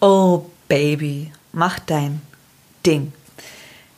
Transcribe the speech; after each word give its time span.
Oh 0.00 0.44
Baby, 0.68 1.32
mach 1.52 1.78
dein 1.78 2.20
Ding. 2.84 3.14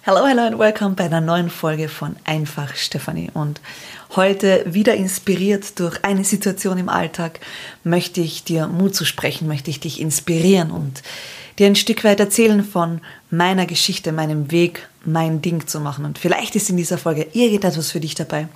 Hello, 0.03 0.25
hello 0.25 0.43
and 0.43 0.57
welcome 0.57 0.95
bei 0.95 1.07
einer 1.07 1.21
neuen 1.21 1.51
Folge 1.51 1.89
von 1.89 2.15
Einfach 2.23 2.77
Stephanie. 2.77 3.33
Und 3.35 3.61
heute 4.15 4.65
wieder 4.69 4.95
inspiriert 4.95 5.77
durch 5.81 6.05
eine 6.05 6.23
Situation 6.23 6.79
im 6.79 6.89
Alltag 6.89 7.41
möchte 7.83 8.21
ich 8.21 8.45
dir 8.45 8.69
Mut 8.69 8.95
zu 8.95 9.05
sprechen, 9.05 9.49
möchte 9.49 9.71
ich 9.71 9.81
dich 9.81 10.01
inspirieren 10.01 10.71
und 10.71 11.03
dir 11.59 11.67
ein 11.67 11.75
Stück 11.75 12.05
weit 12.05 12.21
erzählen 12.21 12.63
von 12.63 13.01
meiner 13.31 13.67
Geschichte, 13.67 14.13
meinem 14.13 14.53
Weg, 14.53 14.89
mein 15.05 15.43
Ding 15.43 15.67
zu 15.67 15.81
machen. 15.81 16.05
Und 16.05 16.21
vielleicht 16.21 16.55
ist 16.55 16.71
in 16.71 16.77
dieser 16.77 16.99
Folge 16.99 17.27
irgendetwas 17.33 17.91
für 17.91 17.99
dich 17.99 18.15
dabei, 18.15 18.47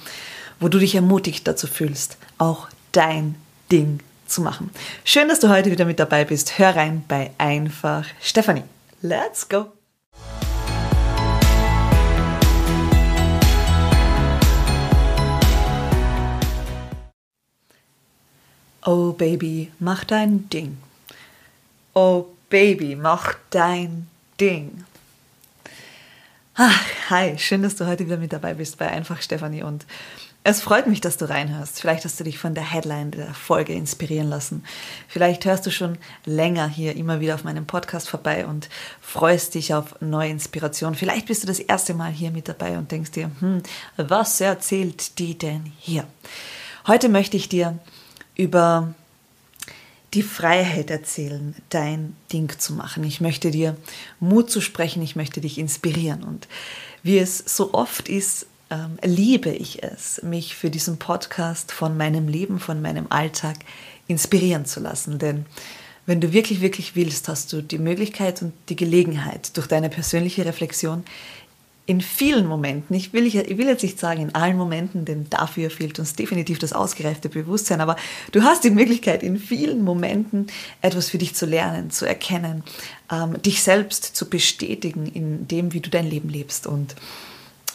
wo 0.60 0.68
du 0.68 0.78
dich 0.78 0.94
ermutigt 0.94 1.48
dazu 1.48 1.66
fühlst, 1.66 2.18
auch 2.38 2.68
dein 2.92 3.34
Ding 3.72 3.98
zu 4.32 4.40
machen. 4.40 4.70
Schön, 5.04 5.28
dass 5.28 5.40
du 5.40 5.48
heute 5.48 5.70
wieder 5.70 5.84
mit 5.84 5.98
dabei 5.98 6.24
bist. 6.24 6.58
Hör 6.58 6.74
rein 6.74 7.04
bei 7.06 7.30
Einfach 7.38 8.06
Stefanie. 8.20 8.64
Let's 9.02 9.48
go! 9.48 9.72
Oh 18.84 19.12
Baby, 19.12 19.70
mach 19.78 20.02
dein 20.04 20.48
Ding. 20.48 20.78
Oh 21.94 22.26
Baby, 22.48 22.96
mach 22.96 23.34
dein 23.50 24.08
Ding. 24.40 24.84
Ah, 26.54 26.74
hi, 27.08 27.38
schön, 27.38 27.62
dass 27.62 27.76
du 27.76 27.86
heute 27.86 28.04
wieder 28.04 28.16
mit 28.16 28.32
dabei 28.32 28.54
bist 28.54 28.78
bei 28.78 28.88
Einfach 28.88 29.22
Stefanie 29.22 29.62
und 29.62 29.86
es 30.44 30.60
freut 30.60 30.88
mich, 30.88 31.00
dass 31.00 31.16
du 31.16 31.28
reinhörst. 31.28 31.80
Vielleicht 31.80 32.04
hast 32.04 32.18
du 32.18 32.24
dich 32.24 32.38
von 32.38 32.54
der 32.54 32.68
Headline 32.68 33.12
der 33.12 33.32
Folge 33.32 33.74
inspirieren 33.74 34.28
lassen. 34.28 34.64
Vielleicht 35.06 35.44
hörst 35.44 35.64
du 35.66 35.70
schon 35.70 35.98
länger 36.24 36.68
hier 36.68 36.96
immer 36.96 37.20
wieder 37.20 37.36
auf 37.36 37.44
meinem 37.44 37.64
Podcast 37.64 38.08
vorbei 38.08 38.46
und 38.46 38.68
freust 39.00 39.54
dich 39.54 39.72
auf 39.72 40.00
neue 40.00 40.30
Inspiration. 40.30 40.96
Vielleicht 40.96 41.26
bist 41.26 41.44
du 41.44 41.46
das 41.46 41.60
erste 41.60 41.94
Mal 41.94 42.10
hier 42.10 42.32
mit 42.32 42.48
dabei 42.48 42.76
und 42.76 42.90
denkst 42.90 43.12
dir, 43.12 43.30
hm, 43.38 43.62
was 43.96 44.40
erzählt 44.40 45.18
die 45.20 45.38
denn 45.38 45.72
hier? 45.78 46.06
Heute 46.88 47.08
möchte 47.08 47.36
ich 47.36 47.48
dir 47.48 47.78
über 48.34 48.94
die 50.14 50.22
Freiheit 50.22 50.90
erzählen, 50.90 51.54
dein 51.70 52.16
Ding 52.32 52.52
zu 52.58 52.72
machen. 52.72 53.04
Ich 53.04 53.20
möchte 53.20 53.52
dir 53.52 53.76
Mut 54.18 54.50
zu 54.50 54.60
sprechen, 54.60 55.02
ich 55.02 55.14
möchte 55.14 55.40
dich 55.40 55.56
inspirieren. 55.58 56.24
Und 56.24 56.48
wie 57.02 57.18
es 57.18 57.38
so 57.38 57.72
oft 57.72 58.08
ist, 58.08 58.46
ähm, 58.72 58.98
liebe 59.04 59.50
ich 59.50 59.82
es, 59.82 60.22
mich 60.22 60.56
für 60.56 60.70
diesen 60.70 60.96
Podcast 60.96 61.72
von 61.72 61.96
meinem 61.96 62.26
Leben, 62.26 62.58
von 62.58 62.80
meinem 62.80 63.06
Alltag 63.10 63.56
inspirieren 64.08 64.64
zu 64.64 64.80
lassen. 64.80 65.18
Denn 65.18 65.44
wenn 66.06 66.20
du 66.20 66.32
wirklich, 66.32 66.62
wirklich 66.62 66.96
willst, 66.96 67.28
hast 67.28 67.52
du 67.52 67.62
die 67.62 67.78
Möglichkeit 67.78 68.40
und 68.40 68.54
die 68.70 68.76
Gelegenheit, 68.76 69.56
durch 69.56 69.66
deine 69.66 69.90
persönliche 69.90 70.46
Reflexion 70.46 71.04
in 71.84 72.00
vielen 72.00 72.46
Momenten, 72.46 72.94
ich 72.94 73.12
will, 73.12 73.26
ich 73.26 73.34
will 73.34 73.66
jetzt 73.66 73.82
nicht 73.82 73.98
sagen 73.98 74.22
in 74.22 74.34
allen 74.34 74.56
Momenten, 74.56 75.04
denn 75.04 75.26
dafür 75.28 75.68
fehlt 75.68 75.98
uns 75.98 76.14
definitiv 76.14 76.58
das 76.58 76.72
ausgereifte 76.72 77.28
Bewusstsein, 77.28 77.80
aber 77.80 77.96
du 78.30 78.42
hast 78.42 78.64
die 78.64 78.70
Möglichkeit, 78.70 79.22
in 79.22 79.36
vielen 79.36 79.82
Momenten 79.82 80.46
etwas 80.80 81.10
für 81.10 81.18
dich 81.18 81.34
zu 81.34 81.44
lernen, 81.44 81.90
zu 81.90 82.06
erkennen, 82.06 82.62
ähm, 83.10 83.42
dich 83.42 83.62
selbst 83.62 84.04
zu 84.04 84.30
bestätigen 84.30 85.06
in 85.06 85.46
dem, 85.48 85.72
wie 85.72 85.80
du 85.80 85.90
dein 85.90 86.08
Leben 86.08 86.28
lebst. 86.28 86.66
Und 86.66 86.94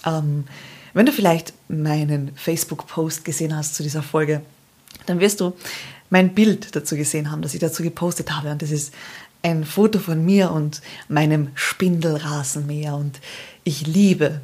ähm, 0.06 0.46
wenn 0.98 1.06
du 1.06 1.12
vielleicht 1.12 1.54
meinen 1.68 2.32
Facebook-Post 2.36 3.24
gesehen 3.24 3.56
hast 3.56 3.76
zu 3.76 3.84
dieser 3.84 4.02
Folge, 4.02 4.42
dann 5.06 5.20
wirst 5.20 5.42
du 5.42 5.54
mein 6.10 6.34
Bild 6.34 6.76
dazu 6.76 6.96
gesehen 6.96 7.30
haben, 7.30 7.44
das 7.44 7.54
ich 7.54 7.60
dazu 7.60 7.84
gepostet 7.84 8.32
habe. 8.32 8.50
Und 8.52 8.64
das 8.64 8.72
ist 8.72 8.94
ein 9.44 9.64
Foto 9.64 10.00
von 10.00 10.26
mir 10.26 10.52
und 10.52 10.82
meinem 11.08 11.50
Spindelrasenmäher. 11.54 12.96
Und 12.96 13.20
ich 13.64 13.86
liebe 13.86 14.42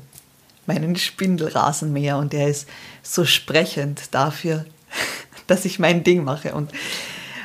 meinen 0.68 0.96
Spindelrasenmäher 0.96 2.18
und 2.18 2.34
der 2.34 2.50
ist 2.50 2.70
so 3.02 3.26
sprechend 3.26 4.14
dafür, 4.14 4.66
dass 5.48 5.66
ich 5.66 5.80
mein 5.80 6.04
Ding 6.04 6.24
mache. 6.24 6.54
Und 6.54 6.72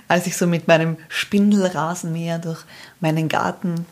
als 0.06 0.26
ich 0.26 0.36
so 0.36 0.46
mit 0.46 0.68
meinem 0.68 0.98
Spindelrasenmäher 1.08 2.38
durch 2.38 2.62
meinen 3.00 3.28
Garten 3.28 3.86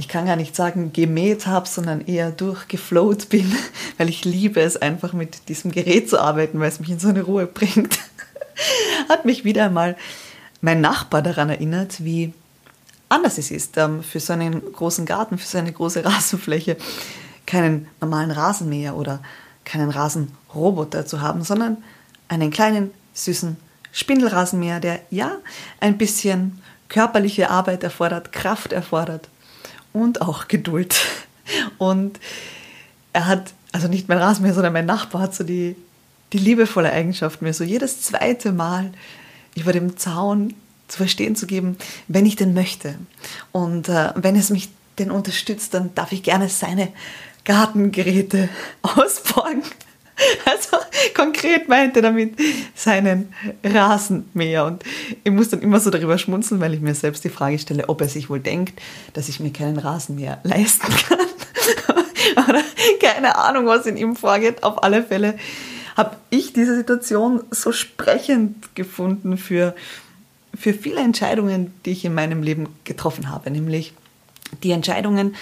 ich 0.00 0.08
kann 0.08 0.24
gar 0.24 0.36
nicht 0.36 0.56
sagen 0.56 0.94
gemäht 0.94 1.46
habe, 1.46 1.68
sondern 1.68 2.00
eher 2.00 2.30
durchgeflowt 2.30 3.28
bin, 3.28 3.54
weil 3.98 4.08
ich 4.08 4.24
liebe 4.24 4.58
es 4.62 4.78
einfach 4.78 5.12
mit 5.12 5.50
diesem 5.50 5.72
Gerät 5.72 6.08
zu 6.08 6.18
arbeiten, 6.18 6.58
weil 6.58 6.70
es 6.70 6.80
mich 6.80 6.88
in 6.88 6.98
so 6.98 7.08
eine 7.08 7.20
Ruhe 7.20 7.46
bringt. 7.46 7.98
Hat 9.10 9.26
mich 9.26 9.44
wieder 9.44 9.66
einmal 9.66 9.98
mein 10.62 10.80
Nachbar 10.80 11.20
daran 11.20 11.50
erinnert, 11.50 12.02
wie 12.02 12.32
anders 13.10 13.36
es 13.36 13.50
ist, 13.50 13.76
ähm, 13.76 14.02
für 14.02 14.20
so 14.20 14.32
einen 14.32 14.72
großen 14.72 15.04
Garten, 15.04 15.36
für 15.36 15.46
so 15.46 15.58
eine 15.58 15.70
große 15.70 16.02
Rasenfläche 16.06 16.78
keinen 17.44 17.86
normalen 18.00 18.30
Rasenmäher 18.30 18.96
oder 18.96 19.20
keinen 19.66 19.90
Rasenroboter 19.90 21.04
zu 21.04 21.20
haben, 21.20 21.44
sondern 21.44 21.76
einen 22.28 22.50
kleinen, 22.50 22.90
süßen 23.12 23.58
Spindelrasenmäher, 23.92 24.80
der 24.80 25.00
ja 25.10 25.32
ein 25.78 25.98
bisschen 25.98 26.62
körperliche 26.88 27.50
Arbeit 27.50 27.84
erfordert, 27.84 28.32
Kraft 28.32 28.72
erfordert, 28.72 29.28
und 29.92 30.22
auch 30.22 30.48
Geduld. 30.48 31.00
Und 31.78 32.20
er 33.12 33.26
hat, 33.26 33.52
also 33.72 33.88
nicht 33.88 34.08
mein 34.08 34.18
Rasenmäher, 34.18 34.54
sondern 34.54 34.72
mein 34.72 34.86
Nachbar 34.86 35.22
hat 35.22 35.34
so 35.34 35.44
die, 35.44 35.76
die 36.32 36.38
liebevolle 36.38 36.92
Eigenschaft, 36.92 37.42
mir 37.42 37.52
so 37.52 37.64
jedes 37.64 38.02
zweite 38.02 38.52
Mal 38.52 38.92
über 39.56 39.72
dem 39.72 39.96
Zaun 39.96 40.54
zu 40.88 40.98
verstehen 40.98 41.36
zu 41.36 41.46
geben, 41.46 41.76
wenn 42.08 42.26
ich 42.26 42.36
denn 42.36 42.54
möchte. 42.54 42.96
Und 43.52 43.88
äh, 43.88 44.12
wenn 44.16 44.36
es 44.36 44.50
mich 44.50 44.70
denn 44.98 45.10
unterstützt, 45.10 45.74
dann 45.74 45.94
darf 45.94 46.12
ich 46.12 46.22
gerne 46.22 46.48
seine 46.48 46.88
Gartengeräte 47.44 48.48
ausborgen. 48.82 49.62
Also 50.44 50.76
konkret 51.14 51.68
meinte 51.68 52.02
damit 52.02 52.34
seinen 52.74 53.32
Rasenmäher. 53.64 54.66
Und 54.66 54.84
ich 55.24 55.32
muss 55.32 55.50
dann 55.50 55.62
immer 55.62 55.80
so 55.80 55.90
darüber 55.90 56.18
schmunzeln, 56.18 56.60
weil 56.60 56.74
ich 56.74 56.80
mir 56.80 56.94
selbst 56.94 57.24
die 57.24 57.30
Frage 57.30 57.58
stelle, 57.58 57.88
ob 57.88 58.00
er 58.00 58.08
sich 58.08 58.30
wohl 58.30 58.40
denkt, 58.40 58.80
dass 59.14 59.28
ich 59.28 59.40
mir 59.40 59.52
keinen 59.52 59.78
Rasenmäher 59.78 60.40
leisten 60.44 60.92
kann. 61.08 61.18
Oder 62.48 62.62
keine 63.00 63.36
Ahnung, 63.36 63.66
was 63.66 63.86
in 63.86 63.96
ihm 63.96 64.16
vorgeht. 64.16 64.62
Auf 64.62 64.82
alle 64.82 65.02
Fälle 65.02 65.38
habe 65.96 66.16
ich 66.30 66.52
diese 66.52 66.76
Situation 66.76 67.42
so 67.50 67.72
sprechend 67.72 68.74
gefunden 68.74 69.36
für, 69.36 69.74
für 70.54 70.72
viele 70.72 71.00
Entscheidungen, 71.00 71.74
die 71.84 71.90
ich 71.90 72.04
in 72.04 72.14
meinem 72.14 72.42
Leben 72.42 72.68
getroffen 72.84 73.30
habe. 73.30 73.50
Nämlich 73.50 73.94
die 74.62 74.70
Entscheidungen, 74.70 75.34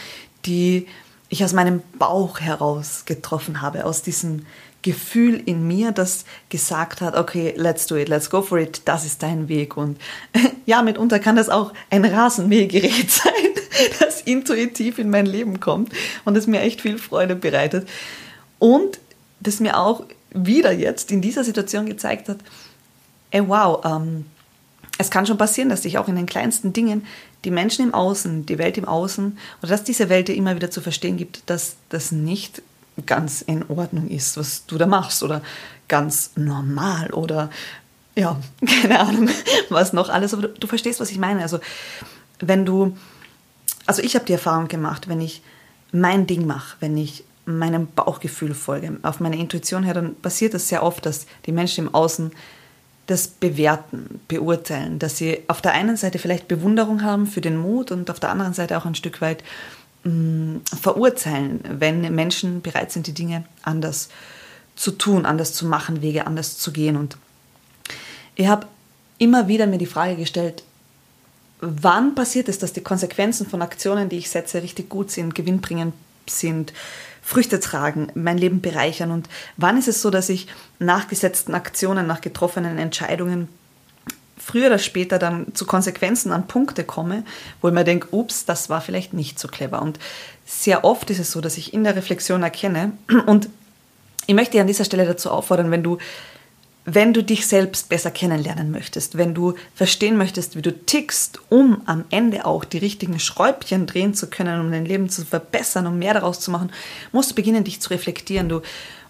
die 0.46 0.86
ich 1.28 1.44
aus 1.44 1.52
meinem 1.52 1.82
Bauch 1.98 2.40
heraus 2.40 3.04
getroffen 3.04 3.60
habe, 3.60 3.84
aus 3.84 4.02
diesem 4.02 4.46
Gefühl 4.82 5.42
in 5.44 5.66
mir, 5.66 5.92
das 5.92 6.24
gesagt 6.48 7.00
hat, 7.00 7.16
okay, 7.16 7.52
let's 7.56 7.86
do 7.86 7.96
it, 7.96 8.08
let's 8.08 8.30
go 8.30 8.42
for 8.42 8.58
it, 8.58 8.82
das 8.84 9.04
ist 9.04 9.22
dein 9.22 9.48
Weg. 9.48 9.76
Und 9.76 9.98
ja, 10.66 10.82
mitunter 10.82 11.18
kann 11.18 11.36
das 11.36 11.48
auch 11.48 11.72
ein 11.90 12.04
Rasenmähgerät 12.04 13.10
sein, 13.10 13.32
das 13.98 14.22
intuitiv 14.22 14.98
in 14.98 15.10
mein 15.10 15.26
Leben 15.26 15.60
kommt 15.60 15.92
und 16.24 16.34
das 16.34 16.46
mir 16.46 16.60
echt 16.60 16.80
viel 16.80 16.98
Freude 16.98 17.34
bereitet. 17.34 17.88
Und 18.58 19.00
das 19.40 19.60
mir 19.60 19.78
auch 19.78 20.04
wieder 20.30 20.72
jetzt 20.72 21.10
in 21.10 21.22
dieser 21.22 21.44
Situation 21.44 21.86
gezeigt 21.86 22.28
hat, 22.28 22.38
ey, 23.30 23.46
wow, 23.48 23.84
ähm, 23.84 24.26
es 24.98 25.10
kann 25.10 25.26
schon 25.26 25.38
passieren, 25.38 25.68
dass 25.68 25.82
dich 25.82 25.98
auch 25.98 26.08
in 26.08 26.16
den 26.16 26.26
kleinsten 26.26 26.72
Dingen 26.72 27.06
die 27.44 27.50
Menschen 27.50 27.84
im 27.84 27.94
Außen, 27.94 28.46
die 28.46 28.58
Welt 28.58 28.76
im 28.78 28.84
Außen 28.84 29.38
oder 29.62 29.70
dass 29.70 29.84
diese 29.84 30.08
Welt 30.08 30.28
dir 30.28 30.34
immer 30.34 30.56
wieder 30.56 30.70
zu 30.70 30.80
verstehen 30.80 31.16
gibt, 31.16 31.48
dass 31.48 31.76
das 31.88 32.10
nicht 32.10 32.62
ganz 33.06 33.42
in 33.42 33.68
Ordnung 33.68 34.08
ist, 34.08 34.36
was 34.36 34.66
du 34.66 34.78
da 34.78 34.86
machst 34.86 35.22
oder 35.22 35.42
ganz 35.88 36.32
normal 36.36 37.10
oder 37.12 37.50
ja, 38.14 38.38
keine 38.82 39.00
Ahnung, 39.00 39.30
was 39.68 39.92
noch 39.92 40.08
alles, 40.08 40.32
aber 40.32 40.42
du, 40.42 40.48
du 40.48 40.66
verstehst, 40.66 41.00
was 41.00 41.10
ich 41.10 41.18
meine. 41.18 41.42
Also, 41.42 41.60
wenn 42.40 42.66
du, 42.66 42.96
also 43.86 44.02
ich 44.02 44.14
habe 44.14 44.24
die 44.24 44.32
Erfahrung 44.32 44.68
gemacht, 44.68 45.08
wenn 45.08 45.20
ich 45.20 45.42
mein 45.92 46.26
Ding 46.26 46.46
mache, 46.46 46.76
wenn 46.80 46.96
ich 46.96 47.24
meinem 47.46 47.86
Bauchgefühl 47.86 48.54
folge, 48.54 48.98
auf 49.02 49.20
meine 49.20 49.38
Intuition 49.38 49.82
her, 49.82 49.94
dann 49.94 50.14
passiert 50.16 50.52
das 50.52 50.68
sehr 50.68 50.82
oft, 50.82 51.06
dass 51.06 51.26
die 51.46 51.52
Menschen 51.52 51.86
im 51.86 51.94
Außen 51.94 52.30
das 53.06 53.26
bewerten, 53.26 54.20
beurteilen, 54.28 54.98
dass 54.98 55.16
sie 55.16 55.38
auf 55.48 55.62
der 55.62 55.72
einen 55.72 55.96
Seite 55.96 56.18
vielleicht 56.18 56.46
Bewunderung 56.46 57.02
haben 57.02 57.26
für 57.26 57.40
den 57.40 57.56
Mut 57.56 57.90
und 57.90 58.10
auf 58.10 58.20
der 58.20 58.30
anderen 58.30 58.52
Seite 58.52 58.76
auch 58.76 58.84
ein 58.84 58.94
Stück 58.94 59.22
weit 59.22 59.42
Mm, 60.04 60.58
verurteilen, 60.80 61.60
wenn 61.68 62.14
Menschen 62.14 62.62
bereit 62.62 62.92
sind, 62.92 63.08
die 63.08 63.14
Dinge 63.14 63.44
anders 63.62 64.08
zu 64.76 64.92
tun, 64.92 65.26
anders 65.26 65.52
zu 65.52 65.66
machen, 65.66 66.02
Wege 66.02 66.26
anders 66.26 66.56
zu 66.56 66.72
gehen. 66.72 66.96
Und 66.96 67.16
ich 68.36 68.46
habe 68.46 68.66
immer 69.18 69.48
wieder 69.48 69.66
mir 69.66 69.78
die 69.78 69.86
Frage 69.86 70.14
gestellt, 70.14 70.62
wann 71.60 72.14
passiert 72.14 72.48
es, 72.48 72.60
dass 72.60 72.72
die 72.72 72.82
Konsequenzen 72.82 73.48
von 73.48 73.60
Aktionen, 73.60 74.08
die 74.08 74.18
ich 74.18 74.30
setze, 74.30 74.62
richtig 74.62 74.88
gut 74.88 75.10
sind, 75.10 75.34
gewinnbringend 75.34 75.94
sind, 76.28 76.72
Früchte 77.20 77.58
tragen, 77.58 78.12
mein 78.14 78.38
Leben 78.38 78.60
bereichern 78.60 79.10
und 79.10 79.28
wann 79.56 79.78
ist 79.78 79.88
es 79.88 80.00
so, 80.00 80.10
dass 80.10 80.28
ich 80.28 80.46
nach 80.78 81.08
gesetzten 81.08 81.54
Aktionen, 81.54 82.06
nach 82.06 82.20
getroffenen 82.20 82.78
Entscheidungen 82.78 83.48
früher 84.38 84.66
oder 84.66 84.78
später 84.78 85.18
dann 85.18 85.54
zu 85.54 85.66
Konsequenzen 85.66 86.32
an 86.32 86.46
Punkte 86.46 86.84
komme, 86.84 87.24
wo 87.60 87.68
ich 87.68 87.74
mir 87.74 87.84
denke, 87.84 88.08
ups, 88.12 88.44
das 88.44 88.70
war 88.70 88.80
vielleicht 88.80 89.12
nicht 89.12 89.38
so 89.38 89.48
clever. 89.48 89.82
Und 89.82 89.98
sehr 90.46 90.84
oft 90.84 91.10
ist 91.10 91.18
es 91.18 91.30
so, 91.30 91.40
dass 91.40 91.58
ich 91.58 91.74
in 91.74 91.84
der 91.84 91.96
Reflexion 91.96 92.42
erkenne 92.42 92.92
und 93.26 93.48
ich 94.26 94.34
möchte 94.34 94.52
dich 94.52 94.60
an 94.60 94.66
dieser 94.66 94.84
Stelle 94.84 95.06
dazu 95.06 95.30
auffordern, 95.30 95.70
wenn 95.70 95.82
du 95.82 95.98
wenn 96.90 97.12
du 97.12 97.22
dich 97.22 97.46
selbst 97.46 97.90
besser 97.90 98.10
kennenlernen 98.10 98.70
möchtest, 98.70 99.18
wenn 99.18 99.34
du 99.34 99.54
verstehen 99.74 100.16
möchtest, 100.16 100.56
wie 100.56 100.62
du 100.62 100.72
tickst, 100.72 101.38
um 101.50 101.82
am 101.84 102.06
Ende 102.08 102.46
auch 102.46 102.64
die 102.64 102.78
richtigen 102.78 103.20
Schräubchen 103.20 103.86
drehen 103.86 104.14
zu 104.14 104.28
können, 104.28 104.58
um 104.58 104.72
dein 104.72 104.86
Leben 104.86 105.10
zu 105.10 105.26
verbessern, 105.26 105.86
um 105.86 105.98
mehr 105.98 106.14
daraus 106.14 106.40
zu 106.40 106.50
machen, 106.50 106.72
musst 107.12 107.32
du 107.32 107.34
beginnen, 107.34 107.62
dich 107.62 107.80
zu 107.80 107.90
reflektieren. 107.90 108.48
Du 108.48 108.62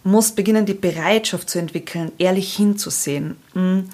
musst 0.03 0.35
beginnen, 0.35 0.67
die 0.67 0.75
Bereitschaft 0.75 1.49
zu 1.49 1.61
entwickeln, 1.61 2.11
ehrlich 2.19 2.53
hinzusehen. 2.57 3.37
Hm, 3.53 3.89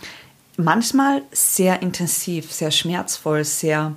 manchmal 0.56 1.22
sehr 1.32 1.82
intensiv, 1.82 2.52
sehr 2.52 2.70
schmerzvoll, 2.70 3.44
sehr 3.44 3.94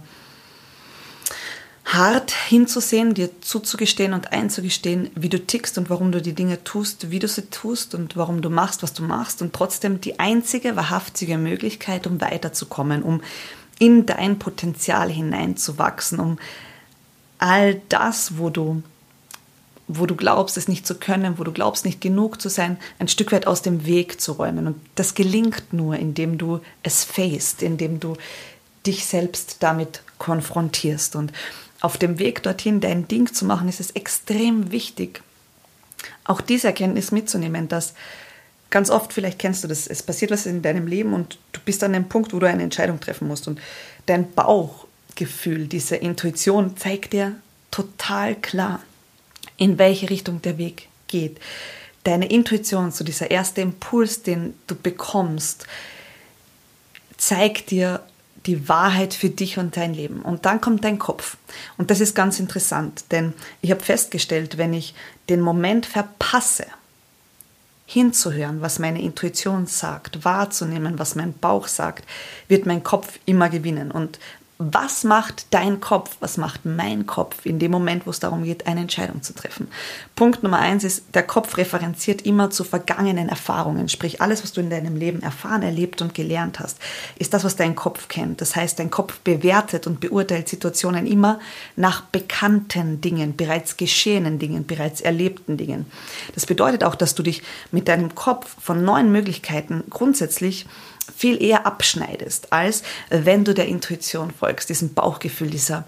hart 1.85 2.31
hinzusehen, 2.31 3.13
dir 3.13 3.41
zuzugestehen 3.41 4.13
und 4.13 4.33
einzugestehen, 4.33 5.09
wie 5.15 5.29
du 5.29 5.39
tickst 5.39 5.77
und 5.77 5.89
warum 5.89 6.11
du 6.11 6.21
die 6.21 6.33
Dinge 6.33 6.63
tust, 6.65 7.11
wie 7.11 7.19
du 7.19 7.29
sie 7.29 7.49
tust 7.49 7.95
und 7.95 8.17
warum 8.17 8.41
du 8.41 8.49
machst, 8.49 8.83
was 8.83 8.93
du 8.93 9.03
machst 9.03 9.41
und 9.41 9.53
trotzdem 9.53 10.01
die 10.01 10.19
einzige 10.19 10.75
wahrhaftige 10.75 11.37
Möglichkeit, 11.37 12.05
um 12.05 12.19
weiterzukommen, 12.19 13.03
um 13.03 13.21
in 13.79 14.05
dein 14.05 14.37
Potenzial 14.37 15.09
hineinzuwachsen, 15.09 16.19
um 16.19 16.39
all 17.37 17.81
das, 17.87 18.37
wo 18.37 18.49
du 18.49 18.83
wo 19.87 20.05
du 20.05 20.15
glaubst, 20.15 20.57
es 20.57 20.67
nicht 20.67 20.85
zu 20.85 20.95
können, 20.95 21.39
wo 21.39 21.43
du 21.43 21.51
glaubst, 21.51 21.85
nicht 21.85 22.01
genug 22.01 22.41
zu 22.41 22.49
sein, 22.49 22.77
ein 22.99 23.07
Stück 23.07 23.31
weit 23.31 23.47
aus 23.47 23.61
dem 23.61 23.85
Weg 23.85 24.19
zu 24.19 24.33
räumen. 24.33 24.67
Und 24.67 24.75
das 24.95 25.13
gelingt 25.13 25.71
nur, 25.71 25.95
indem 25.95 26.37
du 26.37 26.59
es 26.83 27.03
faced, 27.03 27.61
indem 27.61 27.99
du 27.99 28.17
dich 28.85 29.05
selbst 29.05 29.57
damit 29.61 30.01
konfrontierst. 30.17 31.15
Und 31.15 31.31
auf 31.79 31.97
dem 31.97 32.19
Weg 32.19 32.43
dorthin 32.43 32.81
dein 32.81 33.07
Ding 33.07 33.33
zu 33.33 33.45
machen, 33.45 33.69
ist 33.69 33.79
es 33.79 33.91
extrem 33.91 34.71
wichtig, 34.71 35.21
auch 36.25 36.41
diese 36.41 36.67
Erkenntnis 36.67 37.11
mitzunehmen, 37.11 37.67
dass 37.67 37.93
ganz 38.69 38.89
oft, 38.89 39.13
vielleicht 39.13 39.39
kennst 39.39 39.63
du 39.63 39.67
das, 39.67 39.87
es 39.87 40.03
passiert 40.03 40.31
was 40.31 40.45
in 40.45 40.61
deinem 40.61 40.87
Leben 40.87 41.13
und 41.13 41.37
du 41.53 41.61
bist 41.63 41.83
an 41.83 41.93
dem 41.93 42.09
Punkt, 42.09 42.33
wo 42.33 42.39
du 42.39 42.47
eine 42.47 42.63
Entscheidung 42.63 42.99
treffen 42.99 43.27
musst 43.27 43.47
und 43.47 43.59
dein 44.05 44.31
Bauchgefühl, 44.33 45.67
diese 45.67 45.95
Intuition 45.95 46.75
zeigt 46.75 47.13
dir 47.13 47.35
total 47.71 48.35
klar, 48.35 48.81
in 49.57 49.77
welche 49.77 50.09
Richtung 50.09 50.41
der 50.41 50.57
Weg 50.57 50.87
geht. 51.07 51.39
Deine 52.03 52.29
Intuition, 52.29 52.91
so 52.91 53.03
dieser 53.03 53.31
erste 53.31 53.61
Impuls, 53.61 54.23
den 54.23 54.53
du 54.67 54.75
bekommst, 54.75 55.67
zeigt 57.17 57.71
dir, 57.71 58.01
die 58.45 58.69
Wahrheit 58.69 59.13
für 59.13 59.29
dich 59.29 59.57
und 59.57 59.75
dein 59.75 59.93
Leben. 59.93 60.21
Und 60.21 60.45
dann 60.45 60.61
kommt 60.61 60.85
dein 60.85 60.99
Kopf. 60.99 61.35
Und 61.77 61.91
das 61.91 61.99
ist 61.99 62.15
ganz 62.15 62.39
interessant, 62.39 63.05
denn 63.11 63.33
ich 63.61 63.71
habe 63.71 63.83
festgestellt, 63.83 64.57
wenn 64.57 64.73
ich 64.73 64.95
den 65.27 65.41
Moment 65.41 65.85
verpasse, 65.85 66.65
hinzuhören, 67.85 68.61
was 68.61 68.79
meine 68.79 69.01
Intuition 69.01 69.65
sagt, 69.65 70.25
wahrzunehmen, 70.25 70.99
was 70.99 71.15
mein 71.15 71.33
Bauch 71.33 71.67
sagt, 71.67 72.05
wird 72.49 72.65
mein 72.65 72.83
Kopf 72.83 73.17
immer 73.25 73.49
gewinnen. 73.49 73.91
Und 73.91 74.19
was 74.59 75.03
macht 75.03 75.45
dein 75.51 75.79
Kopf, 75.79 76.17
was 76.19 76.37
macht 76.37 76.65
mein 76.65 77.05
Kopf 77.05 77.45
in 77.45 77.59
dem 77.59 77.69
Moment, 77.71 78.07
wo 78.07 78.09
es 78.09 78.19
darum 78.19 78.43
geht, 78.43 78.65
eine 78.65 78.81
Entscheidung 78.81 79.21
zu 79.21 79.33
treffen? 79.33 79.67
Punkt 80.15 80.41
Nummer 80.41 80.57
eins 80.57 80.83
ist, 80.83 81.03
der 81.13 81.23
Kopf 81.23 81.57
referenziert 81.57 82.23
immer 82.23 82.49
zu 82.49 82.63
vergangenen 82.63 83.29
Erfahrungen. 83.29 83.87
Sprich, 83.87 84.19
alles, 84.19 84.41
was 84.41 84.53
du 84.53 84.61
in 84.61 84.71
deinem 84.71 84.95
Leben 84.95 85.21
erfahren, 85.21 85.61
erlebt 85.61 86.01
und 86.01 86.15
gelernt 86.15 86.59
hast, 86.59 86.79
ist 87.19 87.35
das, 87.35 87.43
was 87.43 87.55
dein 87.55 87.75
Kopf 87.75 88.07
kennt. 88.07 88.41
Das 88.41 88.55
heißt, 88.55 88.79
dein 88.79 88.89
Kopf 88.89 89.19
bewertet 89.19 89.85
und 89.85 89.99
beurteilt 89.99 90.49
Situationen 90.49 91.05
immer 91.05 91.39
nach 91.75 92.01
bekannten 92.01 92.99
Dingen, 92.99 93.35
bereits 93.35 93.77
geschehenen 93.77 94.39
Dingen, 94.39 94.65
bereits 94.65 95.01
erlebten 95.01 95.57
Dingen. 95.57 95.85
Das 96.33 96.47
bedeutet 96.47 96.83
auch, 96.83 96.95
dass 96.95 97.13
du 97.13 97.21
dich 97.21 97.43
mit 97.71 97.87
deinem 97.87 98.15
Kopf 98.15 98.55
von 98.59 98.83
neuen 98.83 99.11
Möglichkeiten 99.11 99.83
grundsätzlich 99.91 100.65
viel 101.15 101.41
eher 101.41 101.65
abschneidest, 101.65 102.51
als 102.53 102.83
wenn 103.09 103.43
du 103.43 103.53
der 103.53 103.67
Intuition 103.67 104.31
folgst, 104.31 104.69
diesem 104.69 104.93
Bauchgefühl, 104.93 105.49
dieser 105.49 105.85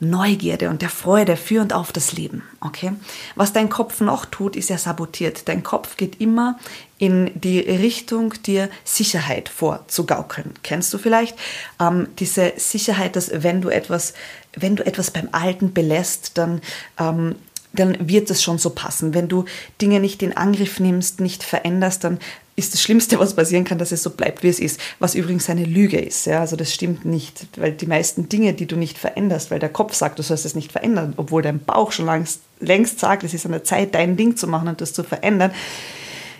Neugierde 0.00 0.70
und 0.70 0.80
der 0.80 0.88
Freude 0.88 1.36
für 1.36 1.60
und 1.60 1.74
auf 1.74 1.92
das 1.92 2.12
Leben. 2.12 2.42
Okay? 2.60 2.92
Was 3.36 3.52
dein 3.52 3.68
Kopf 3.68 4.00
noch 4.00 4.24
tut, 4.24 4.56
ist 4.56 4.70
er 4.70 4.78
sabotiert. 4.78 5.46
Dein 5.46 5.62
Kopf 5.62 5.98
geht 5.98 6.20
immer 6.22 6.58
in 6.96 7.30
die 7.34 7.60
Richtung, 7.60 8.32
dir 8.42 8.70
Sicherheit 8.82 9.50
vorzugaukeln. 9.50 10.54
Kennst 10.62 10.92
du 10.94 10.98
vielleicht 10.98 11.36
ähm, 11.78 12.08
diese 12.18 12.54
Sicherheit, 12.56 13.14
dass 13.14 13.30
wenn 13.42 13.60
du 13.60 13.68
etwas, 13.68 14.14
wenn 14.56 14.74
du 14.74 14.86
etwas 14.86 15.10
beim 15.10 15.28
Alten 15.32 15.74
belässt, 15.74 16.38
dann 16.38 16.62
ähm, 16.98 17.36
dann 17.72 18.08
wird 18.08 18.28
es 18.30 18.42
schon 18.42 18.58
so 18.58 18.70
passen. 18.70 19.14
Wenn 19.14 19.28
du 19.28 19.44
Dinge 19.80 20.00
nicht 20.00 20.24
in 20.24 20.36
Angriff 20.36 20.80
nimmst, 20.80 21.20
nicht 21.20 21.44
veränderst, 21.44 22.02
dann 22.02 22.18
ist 22.60 22.74
das 22.74 22.82
Schlimmste, 22.82 23.18
was 23.18 23.34
passieren 23.34 23.64
kann, 23.64 23.78
dass 23.78 23.90
es 23.90 24.02
so 24.02 24.10
bleibt, 24.10 24.42
wie 24.42 24.48
es 24.48 24.60
ist. 24.60 24.78
Was 25.00 25.14
übrigens 25.16 25.50
eine 25.50 25.64
Lüge 25.64 25.98
ist. 25.98 26.26
Ja? 26.26 26.40
Also 26.40 26.54
das 26.54 26.72
stimmt 26.72 27.04
nicht, 27.04 27.46
weil 27.56 27.72
die 27.72 27.86
meisten 27.86 28.28
Dinge, 28.28 28.52
die 28.52 28.66
du 28.66 28.76
nicht 28.76 28.98
veränderst, 28.98 29.50
weil 29.50 29.58
der 29.58 29.68
Kopf 29.68 29.94
sagt, 29.94 30.18
du 30.18 30.22
sollst 30.22 30.46
es 30.46 30.54
nicht 30.54 30.70
verändern, 30.70 31.14
obwohl 31.16 31.42
dein 31.42 31.58
Bauch 31.58 31.90
schon 31.90 32.06
längst, 32.06 32.42
längst 32.60 33.00
sagt, 33.00 33.24
es 33.24 33.34
ist 33.34 33.46
an 33.46 33.52
der 33.52 33.64
Zeit, 33.64 33.94
dein 33.94 34.16
Ding 34.16 34.36
zu 34.36 34.46
machen 34.46 34.68
und 34.68 34.80
das 34.80 34.92
zu 34.92 35.02
verändern, 35.02 35.50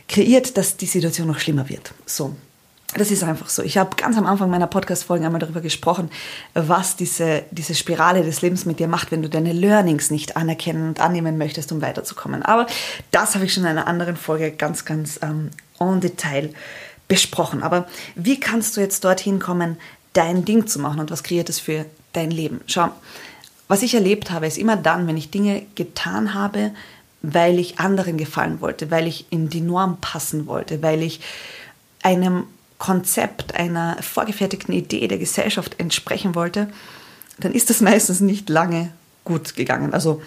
kreiert, 0.09 0.57
dass 0.57 0.77
die 0.77 0.87
Situation 0.87 1.27
noch 1.27 1.41
schlimmer 1.41 1.69
wird. 1.69 1.93
So. 2.07 2.35
Das 2.95 3.13
ist 3.13 3.23
einfach 3.23 3.49
so. 3.49 3.63
Ich 3.63 3.79
habe 3.79 3.95
ganz 3.97 4.19
am 4.19 4.27
Anfang 4.27 4.51
meiner 4.51 4.67
Podcast-Folgen 4.67 5.25
einmal 5.25 5.39
darüber 5.39 5.61
gesprochen, 5.61 6.11
was 6.55 6.97
diese, 6.97 7.45
diese 7.53 7.77
Spirale 7.77 8.25
des 8.25 8.43
Lebens 8.43 8.65
mit 8.67 8.81
dir 8.81 8.89
macht, 8.89 9.13
wenn 9.13 9.23
du 9.23 9.29
deine 9.29 9.53
Learnings 9.53 10.11
nicht 10.11 10.37
anerkennen 10.37 10.89
und 10.89 11.01
annehmen 11.01 11.39
möchtest, 11.39 11.71
um 11.71 11.83
weiterzukommen. 11.83 12.43
Aber 12.43 12.67
das 13.13 13.37
habe 13.37 13.45
ich 13.45 13.55
schon 13.55 13.63
in 13.63 13.69
einer 13.69 13.87
anderen 13.87 14.17
Folge 14.17 14.51
ganz, 14.51 14.85
ganz 14.85 15.21
ähm, 15.23 15.51
en 15.81 16.01
Detail 16.01 16.55
besprochen. 17.09 17.63
Aber 17.63 17.89
wie 18.15 18.39
kannst 18.39 18.77
du 18.77 18.81
jetzt 18.81 19.05
dorthin 19.05 19.41
kommen, 19.41 19.77
dein 20.13 20.45
Ding 20.45 20.67
zu 20.67 20.79
machen 20.79 21.01
und 21.01 21.11
was 21.11 21.23
kreiert 21.23 21.49
es 21.49 21.59
für 21.59 21.87
dein 22.13 22.31
Leben? 22.31 22.61
Schau, 22.67 22.91
was 23.69 23.83
ich 23.83 23.95
erlebt 23.95 24.31
habe, 24.31 24.47
ist 24.47 24.59
immer 24.59 24.77
dann, 24.77 25.07
wenn 25.07 25.17
ich 25.17 25.31
Dinge 25.31 25.67
getan 25.75 26.35
habe, 26.35 26.73
weil 27.23 27.59
ich 27.59 27.79
anderen 27.79 28.17
gefallen 28.17 28.61
wollte, 28.61 28.91
weil 28.91 29.07
ich 29.07 29.27
in 29.31 29.49
die 29.49 29.61
Norm 29.61 29.99
passen 30.01 30.47
wollte, 30.47 30.83
weil 30.83 31.03
ich 31.03 31.21
einem 32.03 32.45
Konzept, 32.79 33.55
einer 33.55 33.97
vorgefertigten 34.01 34.75
Idee 34.75 35.07
der 35.07 35.19
Gesellschaft 35.19 35.79
entsprechen 35.79 36.35
wollte, 36.35 36.69
dann 37.39 37.53
ist 37.53 37.71
das 37.71 37.81
meistens 37.81 38.21
nicht 38.21 38.49
lange 38.49 38.93
gut 39.25 39.55
gegangen. 39.55 39.93
Also 39.95 40.23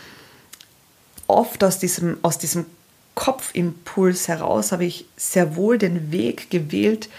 oft 1.28 1.64
aus 1.64 1.80
diesem, 1.80 2.18
aus 2.22 2.38
diesem 2.38 2.66
Kopfimpuls 3.16 4.28
heraus 4.28 4.72
habe 4.72 4.86
ich 4.86 5.06
sehr 5.16 5.56
wohl 5.56 5.78
den 5.78 6.12
Weg 6.12 6.50
gewählt, 6.50 7.10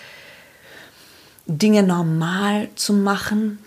Dinge 1.46 1.82
normal 1.82 2.68
zu 2.74 2.94
machen, 2.94 3.58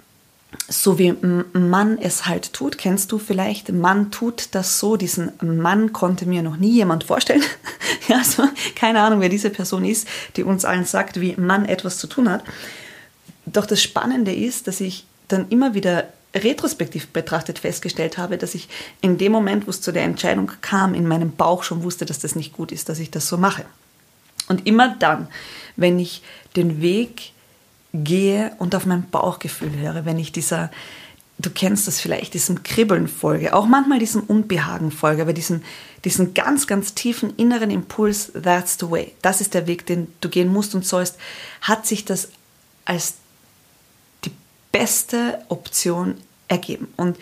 so 0.68 0.98
wie 0.98 1.14
man 1.54 1.98
es 1.98 2.26
halt 2.26 2.54
tut. 2.54 2.78
Kennst 2.78 3.12
du 3.12 3.20
vielleicht? 3.20 3.72
Man 3.72 4.12
tut 4.12 4.50
das 4.52 4.80
so. 4.80 4.98
Diesen 4.98 5.32
Mann 5.42 5.94
konnte 5.94 6.26
mir 6.26 6.42
noch 6.42 6.58
nie 6.58 6.72
jemand 6.72 7.04
vorstellen. 7.04 7.44
ja, 8.08 8.18
also 8.18 8.44
keine 8.76 9.02
Ahnung, 9.02 9.22
wer 9.22 9.30
diese 9.30 9.50
Person 9.50 9.86
ist, 9.86 10.08
die 10.36 10.44
uns 10.44 10.66
allen 10.66 10.86
sagt, 10.86 11.22
wie 11.22 11.36
man 11.36 11.66
etwas 11.66 11.98
zu 11.98 12.08
tun 12.08 12.30
hat. 12.30 12.44
Doch 13.46 13.66
das 13.66 13.82
Spannende 13.82 14.34
ist, 14.34 14.68
dass 14.68 14.82
ich 14.82 15.06
dann 15.28 15.48
immer 15.50 15.74
wieder 15.74 16.08
retrospektiv 16.36 17.08
betrachtet 17.08 17.60
festgestellt 17.60 18.18
habe, 18.18 18.38
dass 18.38 18.56
ich 18.56 18.68
in 19.02 19.18
dem 19.18 19.32
Moment, 19.32 19.66
wo 19.66 19.72
es 19.72 19.82
zu 19.82 19.92
der 19.92 20.04
Entscheidung 20.04 20.52
kam, 20.62 20.94
in 20.94 21.08
meinem 21.08 21.32
Bauch 21.32 21.64
schon 21.64 21.84
wusste, 21.84 22.06
dass 22.06 22.20
das 22.20 22.36
nicht 22.36 22.54
gut 22.54 22.72
ist, 22.72 22.90
dass 22.90 23.00
ich 23.00 23.12
das 23.12 23.28
so 23.28 23.38
mache. 23.38 23.66
Und 24.48 24.66
immer 24.66 24.96
dann, 25.00 25.28
wenn 25.76 26.00
ich 26.00 26.22
den 26.56 26.82
Weg 26.82 27.32
gehe 27.94 28.52
und 28.60 28.76
auf 28.76 28.86
mein 28.86 29.10
Bauchgefühl 29.10 29.78
höre, 29.78 30.06
wenn 30.06 30.20
ich 30.20 30.32
dieser, 30.32 30.72
du 31.40 31.50
kennst 31.50 31.88
das 31.88 32.00
vielleicht, 32.00 32.34
diesem 32.34 32.64
Kribbeln 32.64 33.08
folge, 33.08 33.54
auch 33.54 33.66
manchmal 33.66 34.00
diesem 34.00 34.24
Unbehagen 34.24 34.92
folge, 34.92 35.22
aber 35.22 35.34
diesen, 35.34 35.64
diesen 36.06 36.34
ganz, 36.34 36.68
ganz 36.68 36.94
tiefen 36.94 37.36
inneren 37.38 37.72
Impuls, 37.72 38.32
that's 38.34 38.78
the 38.80 38.90
way, 38.90 39.14
das 39.22 39.42
ist 39.42 39.54
der 39.54 39.68
Weg, 39.68 39.86
den 39.86 40.08
du 40.22 40.30
gehen 40.30 40.52
musst 40.52 40.76
und 40.76 40.86
sollst, 40.86 41.18
hat 41.62 41.86
sich 41.86 42.06
das 42.06 42.30
als 42.86 43.16
beste 44.78 45.40
Option 45.50 46.16
ergeben. 46.48 46.88
Und 46.98 47.18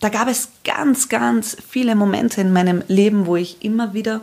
da 0.00 0.08
gab 0.08 0.28
es 0.28 0.48
ganz, 0.64 1.10
ganz 1.10 1.56
viele 1.68 1.94
Momente 1.94 2.40
in 2.40 2.54
meinem 2.54 2.82
Leben, 2.88 3.26
wo 3.26 3.36
ich 3.36 3.62
immer 3.62 3.92
wieder 3.92 4.22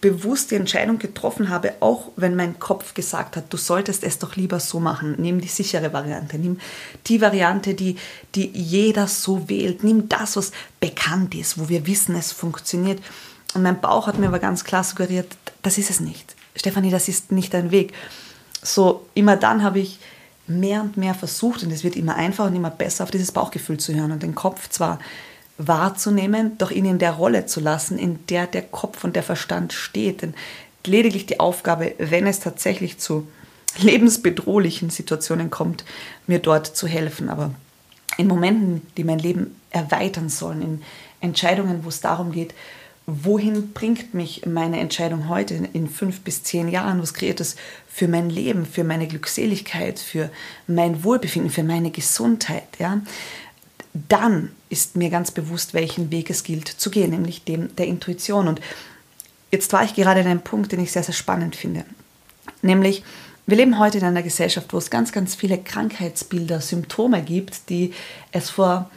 bewusst 0.00 0.50
die 0.50 0.56
Entscheidung 0.56 0.98
getroffen 0.98 1.48
habe, 1.48 1.74
auch 1.78 2.08
wenn 2.16 2.34
mein 2.34 2.58
Kopf 2.58 2.94
gesagt 2.94 3.36
hat, 3.36 3.52
du 3.52 3.56
solltest 3.56 4.02
es 4.02 4.18
doch 4.18 4.34
lieber 4.34 4.58
so 4.58 4.80
machen, 4.80 5.14
nimm 5.18 5.40
die 5.40 5.48
sichere 5.48 5.92
Variante, 5.92 6.38
nimm 6.38 6.58
die 7.06 7.20
Variante, 7.20 7.74
die, 7.74 7.96
die 8.34 8.48
jeder 8.48 9.06
so 9.06 9.48
wählt, 9.48 9.84
nimm 9.84 10.08
das, 10.08 10.36
was 10.36 10.50
bekannt 10.80 11.36
ist, 11.36 11.56
wo 11.56 11.68
wir 11.68 11.86
wissen, 11.86 12.16
es 12.16 12.32
funktioniert. 12.32 13.00
Und 13.54 13.62
mein 13.62 13.80
Bauch 13.80 14.08
hat 14.08 14.18
mir 14.18 14.26
aber 14.26 14.40
ganz 14.40 14.64
klar 14.64 14.82
suggeriert, 14.82 15.36
das 15.62 15.78
ist 15.78 15.90
es 15.90 16.00
nicht. 16.00 16.34
Stefanie, 16.56 16.90
das 16.90 17.06
ist 17.08 17.30
nicht 17.30 17.54
dein 17.54 17.70
Weg. 17.70 17.94
So, 18.60 19.06
immer 19.14 19.36
dann 19.36 19.62
habe 19.62 19.78
ich 19.78 20.00
mehr 20.46 20.82
und 20.82 20.96
mehr 20.96 21.14
versucht, 21.14 21.62
und 21.62 21.72
es 21.72 21.84
wird 21.84 21.96
immer 21.96 22.14
einfacher 22.14 22.48
und 22.48 22.56
immer 22.56 22.70
besser, 22.70 23.04
auf 23.04 23.10
dieses 23.10 23.32
Bauchgefühl 23.32 23.78
zu 23.78 23.94
hören 23.94 24.12
und 24.12 24.22
den 24.22 24.34
Kopf 24.34 24.68
zwar 24.68 24.98
wahrzunehmen, 25.58 26.58
doch 26.58 26.70
ihn 26.70 26.84
in 26.84 26.98
der 26.98 27.12
Rolle 27.12 27.46
zu 27.46 27.60
lassen, 27.60 27.98
in 27.98 28.26
der 28.26 28.46
der 28.46 28.62
Kopf 28.62 29.04
und 29.04 29.16
der 29.16 29.22
Verstand 29.22 29.72
steht. 29.72 30.22
Denn 30.22 30.34
lediglich 30.84 31.26
die 31.26 31.40
Aufgabe, 31.40 31.94
wenn 31.98 32.26
es 32.26 32.40
tatsächlich 32.40 32.98
zu 32.98 33.26
lebensbedrohlichen 33.78 34.90
Situationen 34.90 35.50
kommt, 35.50 35.84
mir 36.26 36.38
dort 36.38 36.66
zu 36.66 36.86
helfen. 36.86 37.28
Aber 37.28 37.52
in 38.16 38.28
Momenten, 38.28 38.82
die 38.96 39.04
mein 39.04 39.18
Leben 39.18 39.56
erweitern 39.70 40.28
sollen, 40.28 40.62
in 40.62 40.82
Entscheidungen, 41.20 41.84
wo 41.84 41.88
es 41.88 42.00
darum 42.00 42.32
geht, 42.32 42.54
wohin 43.06 43.72
bringt 43.72 44.14
mich 44.14 44.46
meine 44.46 44.80
Entscheidung 44.80 45.28
heute 45.28 45.54
in 45.72 45.88
fünf 45.88 46.20
bis 46.22 46.42
zehn 46.42 46.68
Jahren? 46.68 47.00
Was 47.00 47.14
kreiert 47.14 47.40
es 47.40 47.54
für 47.88 48.08
mein 48.08 48.30
Leben, 48.30 48.66
für 48.66 48.82
meine 48.82 49.06
Glückseligkeit, 49.06 50.00
für 50.00 50.30
mein 50.66 51.04
Wohlbefinden, 51.04 51.50
für 51.50 51.62
meine 51.62 51.92
Gesundheit? 51.92 52.66
Ja? 52.78 53.00
Dann 54.08 54.50
ist 54.68 54.96
mir 54.96 55.08
ganz 55.08 55.30
bewusst, 55.30 55.72
welchen 55.72 56.10
Weg 56.10 56.30
es 56.30 56.42
gilt 56.42 56.66
zu 56.68 56.90
gehen, 56.90 57.10
nämlich 57.10 57.44
dem 57.44 57.74
der 57.76 57.86
Intuition. 57.86 58.48
Und 58.48 58.60
jetzt 59.52 59.72
war 59.72 59.84
ich 59.84 59.94
gerade 59.94 60.20
an 60.20 60.26
einem 60.26 60.42
Punkt, 60.42 60.72
den 60.72 60.80
ich 60.80 60.90
sehr, 60.90 61.04
sehr 61.04 61.14
spannend 61.14 61.54
finde. 61.54 61.84
Nämlich, 62.60 63.04
wir 63.46 63.56
leben 63.56 63.78
heute 63.78 63.98
in 63.98 64.04
einer 64.04 64.24
Gesellschaft, 64.24 64.72
wo 64.72 64.78
es 64.78 64.90
ganz, 64.90 65.12
ganz 65.12 65.36
viele 65.36 65.58
Krankheitsbilder, 65.58 66.60
Symptome 66.60 67.22
gibt, 67.22 67.70
die 67.70 67.94
es 68.32 68.50
vor 68.50 68.90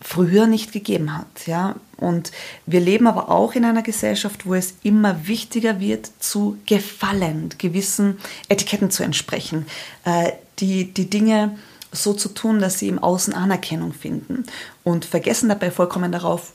früher 0.00 0.48
nicht 0.48 0.72
gegeben 0.72 1.16
hat. 1.16 1.46
Ja? 1.46 1.76
Und 2.00 2.32
wir 2.66 2.80
leben 2.80 3.06
aber 3.06 3.28
auch 3.28 3.54
in 3.54 3.64
einer 3.64 3.82
Gesellschaft, 3.82 4.46
wo 4.46 4.54
es 4.54 4.74
immer 4.82 5.26
wichtiger 5.28 5.80
wird, 5.80 6.10
zu 6.18 6.58
gefallen, 6.66 7.50
gewissen 7.58 8.18
Etiketten 8.48 8.90
zu 8.90 9.02
entsprechen, 9.02 9.66
äh, 10.04 10.32
die, 10.58 10.92
die 10.92 11.08
Dinge 11.08 11.56
so 11.92 12.14
zu 12.14 12.30
tun, 12.30 12.60
dass 12.60 12.78
sie 12.78 12.88
im 12.88 12.98
Außen 12.98 13.34
Anerkennung 13.34 13.92
finden 13.92 14.44
und 14.84 15.04
vergessen 15.04 15.48
dabei 15.48 15.70
vollkommen 15.70 16.12
darauf, 16.12 16.52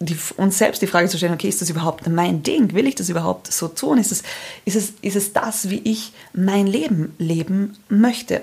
die, 0.00 0.16
uns 0.38 0.56
selbst 0.56 0.80
die 0.80 0.86
Frage 0.86 1.08
zu 1.08 1.18
stellen, 1.18 1.34
okay, 1.34 1.48
ist 1.48 1.60
das 1.60 1.68
überhaupt 1.68 2.08
mein 2.08 2.42
Ding? 2.42 2.72
Will 2.72 2.86
ich 2.86 2.94
das 2.94 3.10
überhaupt 3.10 3.52
so 3.52 3.68
tun? 3.68 3.98
Ist 3.98 4.12
es, 4.12 4.22
ist 4.64 4.76
es, 4.76 4.94
ist 5.02 5.16
es 5.16 5.32
das, 5.34 5.68
wie 5.68 5.80
ich 5.84 6.12
mein 6.32 6.66
Leben 6.66 7.14
leben 7.18 7.76
möchte? 7.90 8.40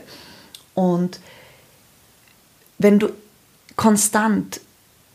Und 0.75 1.19
wenn 2.77 2.99
du 2.99 3.09
konstant 3.75 4.61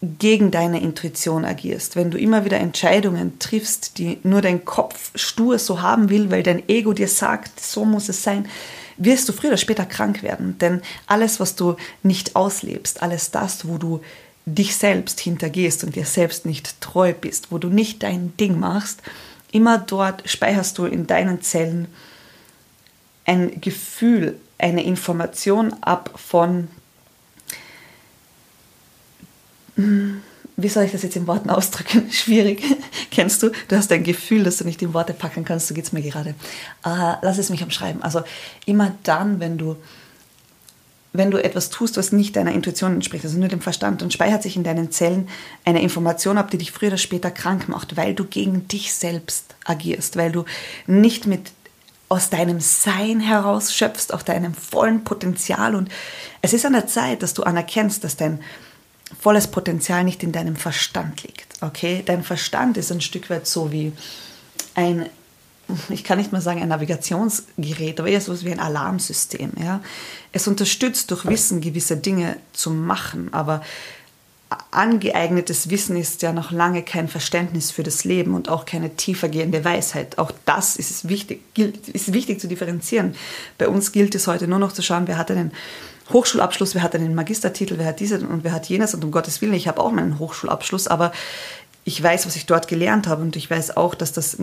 gegen 0.02 0.50
deine 0.50 0.80
Intuition 0.80 1.44
agierst, 1.44 1.94
wenn 1.94 2.10
du 2.10 2.18
immer 2.18 2.44
wieder 2.44 2.58
Entscheidungen 2.58 3.38
triffst, 3.38 3.98
die 3.98 4.18
nur 4.24 4.42
dein 4.42 4.64
Kopf 4.64 5.12
stur 5.14 5.60
so 5.60 5.80
haben 5.80 6.10
will, 6.10 6.30
weil 6.30 6.42
dein 6.42 6.68
Ego 6.68 6.92
dir 6.92 7.06
sagt, 7.06 7.60
so 7.60 7.84
muss 7.84 8.08
es 8.08 8.24
sein, 8.24 8.48
wirst 8.96 9.28
du 9.28 9.32
früher 9.32 9.50
oder 9.50 9.58
später 9.58 9.86
krank 9.86 10.24
werden. 10.24 10.58
Denn 10.58 10.82
alles, 11.06 11.38
was 11.38 11.54
du 11.54 11.76
nicht 12.02 12.34
auslebst, 12.34 13.00
alles 13.00 13.30
das, 13.30 13.68
wo 13.68 13.78
du 13.78 14.00
dich 14.44 14.74
selbst 14.76 15.20
hintergehst 15.20 15.84
und 15.84 15.94
dir 15.94 16.04
selbst 16.04 16.46
nicht 16.46 16.80
treu 16.80 17.12
bist, 17.12 17.52
wo 17.52 17.58
du 17.58 17.68
nicht 17.68 18.02
dein 18.02 18.36
Ding 18.36 18.58
machst, 18.58 19.02
immer 19.52 19.78
dort 19.78 20.28
speicherst 20.28 20.78
du 20.78 20.86
in 20.86 21.06
deinen 21.06 21.42
Zellen 21.42 21.86
ein 23.24 23.60
Gefühl, 23.60 24.36
eine 24.58 24.82
Information 24.82 25.74
ab 25.80 26.10
von 26.16 26.66
wie 29.76 30.68
soll 30.68 30.84
ich 30.84 30.92
das 30.92 31.02
jetzt 31.02 31.16
in 31.16 31.26
Worten 31.26 31.50
ausdrücken? 31.50 32.06
Schwierig. 32.10 32.62
Kennst 33.10 33.42
du? 33.42 33.50
Du 33.68 33.76
hast 33.76 33.90
ein 33.92 34.04
Gefühl, 34.04 34.44
das 34.44 34.58
du 34.58 34.64
nicht 34.64 34.82
in 34.82 34.94
Worte 34.94 35.14
packen 35.14 35.44
kannst, 35.44 35.68
so 35.68 35.74
geht 35.74 35.84
es 35.84 35.92
mir 35.92 36.02
gerade. 36.02 36.30
Äh, 36.84 37.14
lass 37.22 37.38
es 37.38 37.50
mich 37.50 37.62
umschreiben. 37.62 38.02
Also 38.02 38.22
immer 38.66 38.94
dann, 39.02 39.40
wenn 39.40 39.56
du, 39.56 39.76
wenn 41.12 41.30
du 41.30 41.42
etwas 41.42 41.70
tust, 41.70 41.96
was 41.96 42.12
nicht 42.12 42.36
deiner 42.36 42.52
Intuition 42.52 42.94
entspricht, 42.94 43.24
also 43.24 43.38
nur 43.38 43.48
dem 43.48 43.60
Verstand, 43.60 44.02
dann 44.02 44.10
speichert 44.10 44.42
sich 44.42 44.56
in 44.56 44.64
deinen 44.64 44.90
Zellen 44.90 45.28
eine 45.64 45.82
Information 45.82 46.38
ab, 46.38 46.50
die 46.50 46.58
dich 46.58 46.72
früher 46.72 46.88
oder 46.88 46.98
später 46.98 47.30
krank 47.30 47.68
macht, 47.68 47.96
weil 47.96 48.14
du 48.14 48.24
gegen 48.24 48.68
dich 48.68 48.92
selbst 48.94 49.54
agierst, 49.64 50.16
weil 50.16 50.32
du 50.32 50.44
nicht 50.86 51.26
mit 51.26 51.52
aus 52.10 52.28
deinem 52.28 52.60
Sein 52.60 53.20
heraus 53.20 53.74
schöpfst, 53.74 54.12
aus 54.12 54.26
deinem 54.26 54.52
vollen 54.52 55.02
Potenzial. 55.02 55.74
Und 55.74 55.88
es 56.42 56.52
ist 56.52 56.66
an 56.66 56.74
der 56.74 56.86
Zeit, 56.86 57.22
dass 57.22 57.32
du 57.32 57.42
anerkennst, 57.42 58.04
dass 58.04 58.18
dein 58.18 58.40
volles 59.20 59.48
Potenzial 59.48 60.04
nicht 60.04 60.22
in 60.22 60.32
deinem 60.32 60.56
Verstand 60.56 61.22
liegt. 61.22 61.46
Okay, 61.60 62.02
dein 62.04 62.22
Verstand 62.22 62.76
ist 62.76 62.90
ein 62.90 63.00
Stück 63.00 63.30
weit 63.30 63.46
so 63.46 63.72
wie 63.72 63.92
ein, 64.74 65.06
ich 65.88 66.04
kann 66.04 66.18
nicht 66.18 66.32
mal 66.32 66.40
sagen 66.40 66.60
ein 66.60 66.68
Navigationsgerät, 66.68 68.00
aber 68.00 68.08
eher 68.08 68.20
so 68.20 68.40
wie 68.42 68.52
ein 68.52 68.60
Alarmsystem. 68.60 69.52
Ja, 69.60 69.80
es 70.32 70.48
unterstützt 70.48 71.10
durch 71.10 71.26
Wissen 71.26 71.60
gewisse 71.60 71.96
Dinge 71.96 72.36
zu 72.52 72.70
machen, 72.70 73.32
aber 73.32 73.62
angeeignetes 74.70 75.70
Wissen 75.70 75.96
ist 75.96 76.22
ja 76.22 76.32
noch 76.32 76.50
lange 76.50 76.82
kein 76.82 77.08
Verständnis 77.08 77.70
für 77.70 77.82
das 77.82 78.04
Leben 78.04 78.34
und 78.34 78.48
auch 78.48 78.66
keine 78.66 78.96
tiefergehende 78.96 79.64
Weisheit. 79.64 80.18
Auch 80.18 80.32
das 80.44 80.76
ist 80.76 81.08
wichtig, 81.08 81.42
ist 81.92 82.12
wichtig 82.12 82.40
zu 82.40 82.48
differenzieren. 82.48 83.14
Bei 83.58 83.68
uns 83.68 83.92
gilt 83.92 84.14
es 84.14 84.26
heute 84.26 84.48
nur 84.48 84.58
noch 84.58 84.72
zu 84.72 84.82
schauen, 84.82 85.06
wer 85.06 85.18
hat 85.18 85.30
einen 85.30 85.52
Hochschulabschluss, 86.10 86.74
wer 86.74 86.82
hat 86.82 86.94
einen 86.94 87.14
Magistertitel, 87.14 87.78
wer 87.78 87.86
hat 87.86 88.00
dieses 88.00 88.22
und 88.22 88.44
wer 88.44 88.52
hat 88.52 88.66
jenes? 88.66 88.94
Und 88.94 89.04
um 89.04 89.10
Gottes 89.10 89.40
Willen, 89.40 89.54
ich 89.54 89.68
habe 89.68 89.80
auch 89.80 89.92
meinen 89.92 90.18
Hochschulabschluss, 90.18 90.88
aber 90.88 91.12
ich 91.84 92.02
weiß, 92.02 92.26
was 92.26 92.36
ich 92.36 92.46
dort 92.46 92.68
gelernt 92.68 93.06
habe 93.06 93.22
und 93.22 93.36
ich 93.36 93.50
weiß 93.50 93.76
auch, 93.76 93.94
dass 93.94 94.12
das 94.12 94.36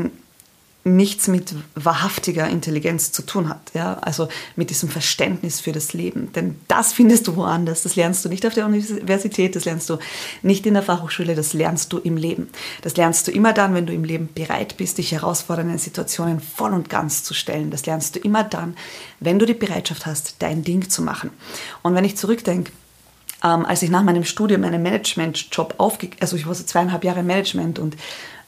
nichts 0.86 1.28
mit 1.28 1.54
wahrhaftiger 1.76 2.48
Intelligenz 2.48 3.12
zu 3.12 3.22
tun 3.22 3.50
hat, 3.50 3.60
ja, 3.74 3.96
also 3.96 4.30
mit 4.56 4.70
diesem 4.70 4.88
Verständnis 4.88 5.60
für 5.60 5.74
das 5.74 5.94
Leben, 5.94 6.32
denn 6.34 6.56
das 6.68 6.94
findest 6.94 7.28
du 7.28 7.36
woanders, 7.36 7.84
das 7.84 7.98
lernst 7.98 8.24
du 8.24 8.30
nicht 8.30 8.46
auf 8.46 8.54
der 8.54 8.66
Universität, 8.66 9.56
das 9.56 9.66
lernst 9.66 9.90
du 9.90 9.98
nicht 10.42 10.66
in 10.66 10.74
der 10.74 10.84
Fachhochschule, 10.84 11.36
das 11.36 11.54
lernst 11.54 11.92
du 11.92 11.98
im 11.98 12.16
Leben. 12.16 12.50
Das 12.82 12.96
lernst 12.96 13.28
du 13.28 13.32
immer 13.32 13.54
dann, 13.54 13.74
wenn 13.74 13.86
du 13.86 13.94
im 13.94 14.04
Leben 14.04 14.30
bereit 14.34 14.78
bist, 14.78 14.98
dich 14.98 15.12
herausfordernden 15.12 15.78
Situationen 15.78 16.40
voll 16.40 16.74
und 16.74 16.90
ganz 16.90 17.24
zu 17.24 17.34
stellen. 17.34 17.72
Das 17.72 17.86
lernst 17.86 18.16
du 18.16 18.20
immer 18.20 18.44
dann, 18.44 18.76
wenn 19.20 19.40
du 19.40 19.46
die 19.46 19.54
Bereitschaft 19.54 20.06
hast, 20.06 20.36
dein 20.40 20.64
Ding 20.64 20.90
zu 20.90 21.02
machen. 21.02 21.32
Und 21.82 21.96
wenn 21.96 22.06
ich 22.06 22.18
zurückdenke, 22.18 22.72
ähm, 23.44 23.66
als 23.66 23.82
ich 23.82 23.90
nach 23.90 24.04
meinem 24.04 24.24
Studium 24.24 24.64
einen 24.64 24.82
Management-Job 24.82 25.76
aufge... 25.78 26.10
Also 26.20 26.36
ich 26.36 26.48
war 26.48 26.56
so 26.56 26.64
zweieinhalb 26.64 27.04
Jahre 27.04 27.24
Management 27.24 27.80
und 27.80 27.96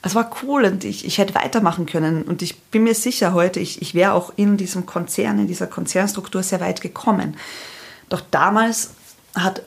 es 0.03 0.15
war 0.15 0.31
cool 0.41 0.65
und 0.65 0.84
ich, 0.84 1.05
ich 1.05 1.20
hätte 1.20 1.36
weitermachen 1.36 1.86
können. 1.86 2.24
Und 2.24 2.41
ich 2.41 2.60
bin 2.60 2.84
mir 2.84 2.96
sicher 2.96 3.34
heute, 3.34 3.60
ich, 3.60 3.81
ich 3.81 3.93
wäre 3.93 4.13
auch 4.13 4.34
in 4.36 4.58
diesem 4.58 4.86
Konzern, 4.86 5.39
in 5.39 5.48
dieser 5.48 5.67
Konzernstruktur 5.67 6.41
sehr 6.41 6.60
weit 6.60 6.81
gekommen. 6.81 7.38
Doch 8.10 8.22
damals 8.31 8.91
hat 9.36 9.62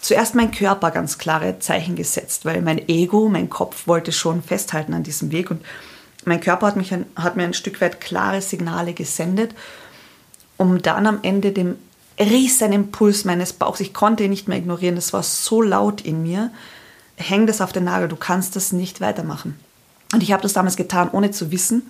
zuerst 0.00 0.34
mein 0.34 0.50
Körper 0.50 0.90
ganz 0.90 1.18
klare 1.18 1.58
Zeichen 1.60 1.96
gesetzt, 1.96 2.44
weil 2.44 2.60
mein 2.60 2.88
Ego, 2.88 3.28
mein 3.28 3.48
Kopf 3.48 3.86
wollte 3.86 4.12
schon 4.12 4.42
festhalten 4.42 4.92
an 4.92 5.02
diesem 5.02 5.32
Weg. 5.32 5.50
Und 5.50 5.64
mein 6.26 6.40
Körper 6.40 6.66
hat, 6.66 6.76
mich 6.76 6.92
ein, 6.92 7.06
hat 7.16 7.36
mir 7.36 7.44
ein 7.44 7.54
Stück 7.54 7.80
weit 7.80 8.00
klare 8.00 8.42
Signale 8.42 8.92
gesendet, 8.92 9.54
um 10.58 10.82
dann 10.82 11.06
am 11.06 11.20
Ende 11.22 11.52
dem 11.52 11.76
riesen 12.18 12.72
Impuls 12.74 13.24
meines 13.24 13.54
Bauchs, 13.54 13.80
ich 13.80 13.94
konnte 13.94 14.24
ihn 14.24 14.30
nicht 14.30 14.46
mehr 14.46 14.58
ignorieren, 14.58 14.94
das 14.94 15.14
war 15.14 15.22
so 15.22 15.62
laut 15.62 16.02
in 16.02 16.22
mir, 16.22 16.50
häng 17.16 17.46
das 17.46 17.62
auf 17.62 17.72
den 17.72 17.84
Nagel, 17.84 18.08
du 18.08 18.16
kannst 18.16 18.56
das 18.56 18.72
nicht 18.72 19.00
weitermachen. 19.00 19.58
Und 20.12 20.22
ich 20.22 20.32
habe 20.32 20.42
das 20.42 20.52
damals 20.52 20.76
getan, 20.76 21.10
ohne 21.12 21.30
zu 21.30 21.50
wissen, 21.52 21.82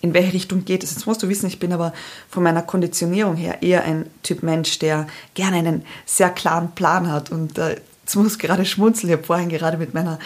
in 0.00 0.12
welche 0.12 0.34
Richtung 0.34 0.66
geht 0.66 0.84
es. 0.84 0.90
Jetzt 0.90 1.06
musst 1.06 1.22
du 1.22 1.28
wissen, 1.28 1.46
ich 1.46 1.58
bin 1.58 1.72
aber 1.72 1.94
von 2.28 2.42
meiner 2.42 2.60
Konditionierung 2.60 3.36
her 3.36 3.62
eher 3.62 3.84
ein 3.84 4.06
Typ 4.22 4.42
Mensch, 4.42 4.78
der 4.78 5.06
gerne 5.32 5.56
einen 5.56 5.84
sehr 6.04 6.28
klaren 6.28 6.72
Plan 6.72 7.10
hat. 7.10 7.30
Und 7.30 7.56
äh, 7.56 7.76
jetzt 8.02 8.14
muss 8.14 8.32
ich 8.32 8.38
gerade 8.38 8.66
schmunzeln. 8.66 9.10
Ich 9.10 9.16
habe 9.16 9.26
vorhin 9.26 9.48
gerade 9.48 9.78
mit 9.78 9.94
meiner 9.94 10.18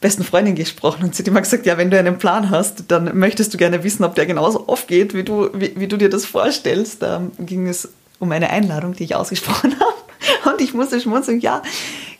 besten 0.00 0.24
Freundin 0.24 0.54
gesprochen 0.54 1.04
und 1.04 1.14
sie 1.14 1.22
hat 1.22 1.28
immer 1.28 1.40
gesagt, 1.40 1.66
ja, 1.66 1.76
wenn 1.76 1.90
du 1.90 1.98
einen 1.98 2.18
Plan 2.18 2.50
hast, 2.50 2.84
dann 2.88 3.18
möchtest 3.18 3.52
du 3.52 3.58
gerne 3.58 3.82
wissen, 3.84 4.04
ob 4.04 4.14
der 4.14 4.26
genauso 4.26 4.66
aufgeht, 4.66 5.12
wie 5.12 5.24
du, 5.24 5.50
wie, 5.52 5.72
wie 5.76 5.88
du 5.88 5.96
dir 5.96 6.08
das 6.08 6.24
vorstellst. 6.24 7.02
Da 7.02 7.22
ging 7.38 7.68
es 7.68 7.88
um 8.18 8.32
eine 8.32 8.50
Einladung, 8.50 8.94
die 8.94 9.04
ich 9.04 9.14
ausgesprochen 9.14 9.74
habe. 9.80 10.50
Und 10.50 10.60
ich 10.62 10.72
musste 10.72 11.00
schmunzeln, 11.00 11.40
ja, 11.40 11.62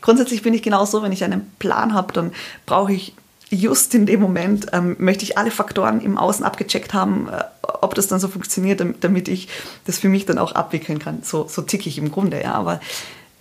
grundsätzlich 0.00 0.42
bin 0.42 0.54
ich 0.54 0.62
genauso, 0.62 1.02
wenn 1.02 1.12
ich 1.12 1.24
einen 1.24 1.50
Plan 1.58 1.94
habe, 1.94 2.12
dann 2.12 2.32
brauche 2.66 2.92
ich 2.92 3.14
just 3.50 3.94
in 3.94 4.06
dem 4.06 4.20
Moment 4.20 4.66
ähm, 4.72 4.96
möchte 4.98 5.24
ich 5.24 5.38
alle 5.38 5.50
Faktoren 5.50 6.00
im 6.00 6.18
Außen 6.18 6.44
abgecheckt 6.44 6.92
haben, 6.94 7.28
äh, 7.28 7.44
ob 7.62 7.94
das 7.94 8.06
dann 8.06 8.20
so 8.20 8.28
funktioniert, 8.28 8.82
damit 9.00 9.28
ich 9.28 9.48
das 9.86 9.98
für 9.98 10.08
mich 10.08 10.26
dann 10.26 10.38
auch 10.38 10.52
abwickeln 10.52 10.98
kann. 10.98 11.22
So, 11.22 11.46
so 11.48 11.62
ticke 11.62 11.88
ich 11.88 11.98
im 11.98 12.10
Grunde, 12.10 12.42
ja. 12.42 12.52
Aber 12.52 12.80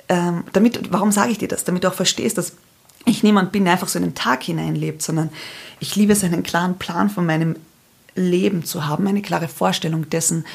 ähm, 0.10 0.44
damit, 0.54 0.92
warum 0.92 1.12
sage 1.12 1.32
ich 1.32 1.38
dir 1.38 1.48
das? 1.48 1.64
Damit 1.64 1.84
du 1.84 1.90
auch 1.90 1.94
verstehst, 1.94 2.38
dass 2.38 2.54
ich 3.06 3.24
niemand 3.24 3.52
bin, 3.52 3.64
der 3.66 3.74
einfach 3.74 3.88
so 3.88 4.00
in 4.00 4.06
den 4.06 4.16
Tag 4.16 4.44
hineinlebt, 4.44 5.02
sondern 5.02 5.30
ich 5.80 5.96
liebe 5.96 6.14
es, 6.14 6.24
einen 6.24 6.44
klaren 6.44 6.78
Plan 6.78 7.10
von 7.10 7.26
meinem 7.26 7.56
Leben 8.16 8.66
zu 8.66 8.88
haben, 8.88 9.08
eine 9.08 9.22
klare 9.22 9.48
Vorstellung 9.48 10.10
dessen, 10.10 10.46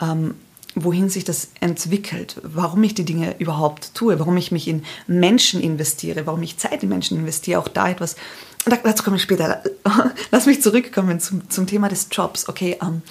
ähm, 0.00 0.34
wohin 0.74 1.08
sich 1.08 1.24
das 1.24 1.48
entwickelt, 1.60 2.40
warum 2.42 2.82
ich 2.82 2.94
die 2.94 3.04
Dinge 3.04 3.36
überhaupt 3.38 3.94
tue, 3.94 4.18
warum 4.18 4.36
ich 4.36 4.50
mich 4.50 4.66
in 4.66 4.84
Menschen 5.06 5.60
investiere, 5.60 6.26
warum 6.26 6.42
ich 6.42 6.58
Zeit 6.58 6.82
in 6.82 6.88
Menschen 6.88 7.18
investiere, 7.18 7.60
auch 7.60 7.68
da 7.68 7.88
etwas 7.88 8.16
dazu 8.64 9.02
komme 9.02 9.16
ich 9.16 9.22
später. 9.22 9.62
Lass 10.30 10.46
mich 10.46 10.62
zurückkommen 10.62 11.20
zum, 11.20 11.48
zum 11.50 11.66
Thema 11.66 11.88
des 11.88 12.08
Jobs. 12.10 12.48
Okay, 12.48 12.78
ähm, 12.82 13.02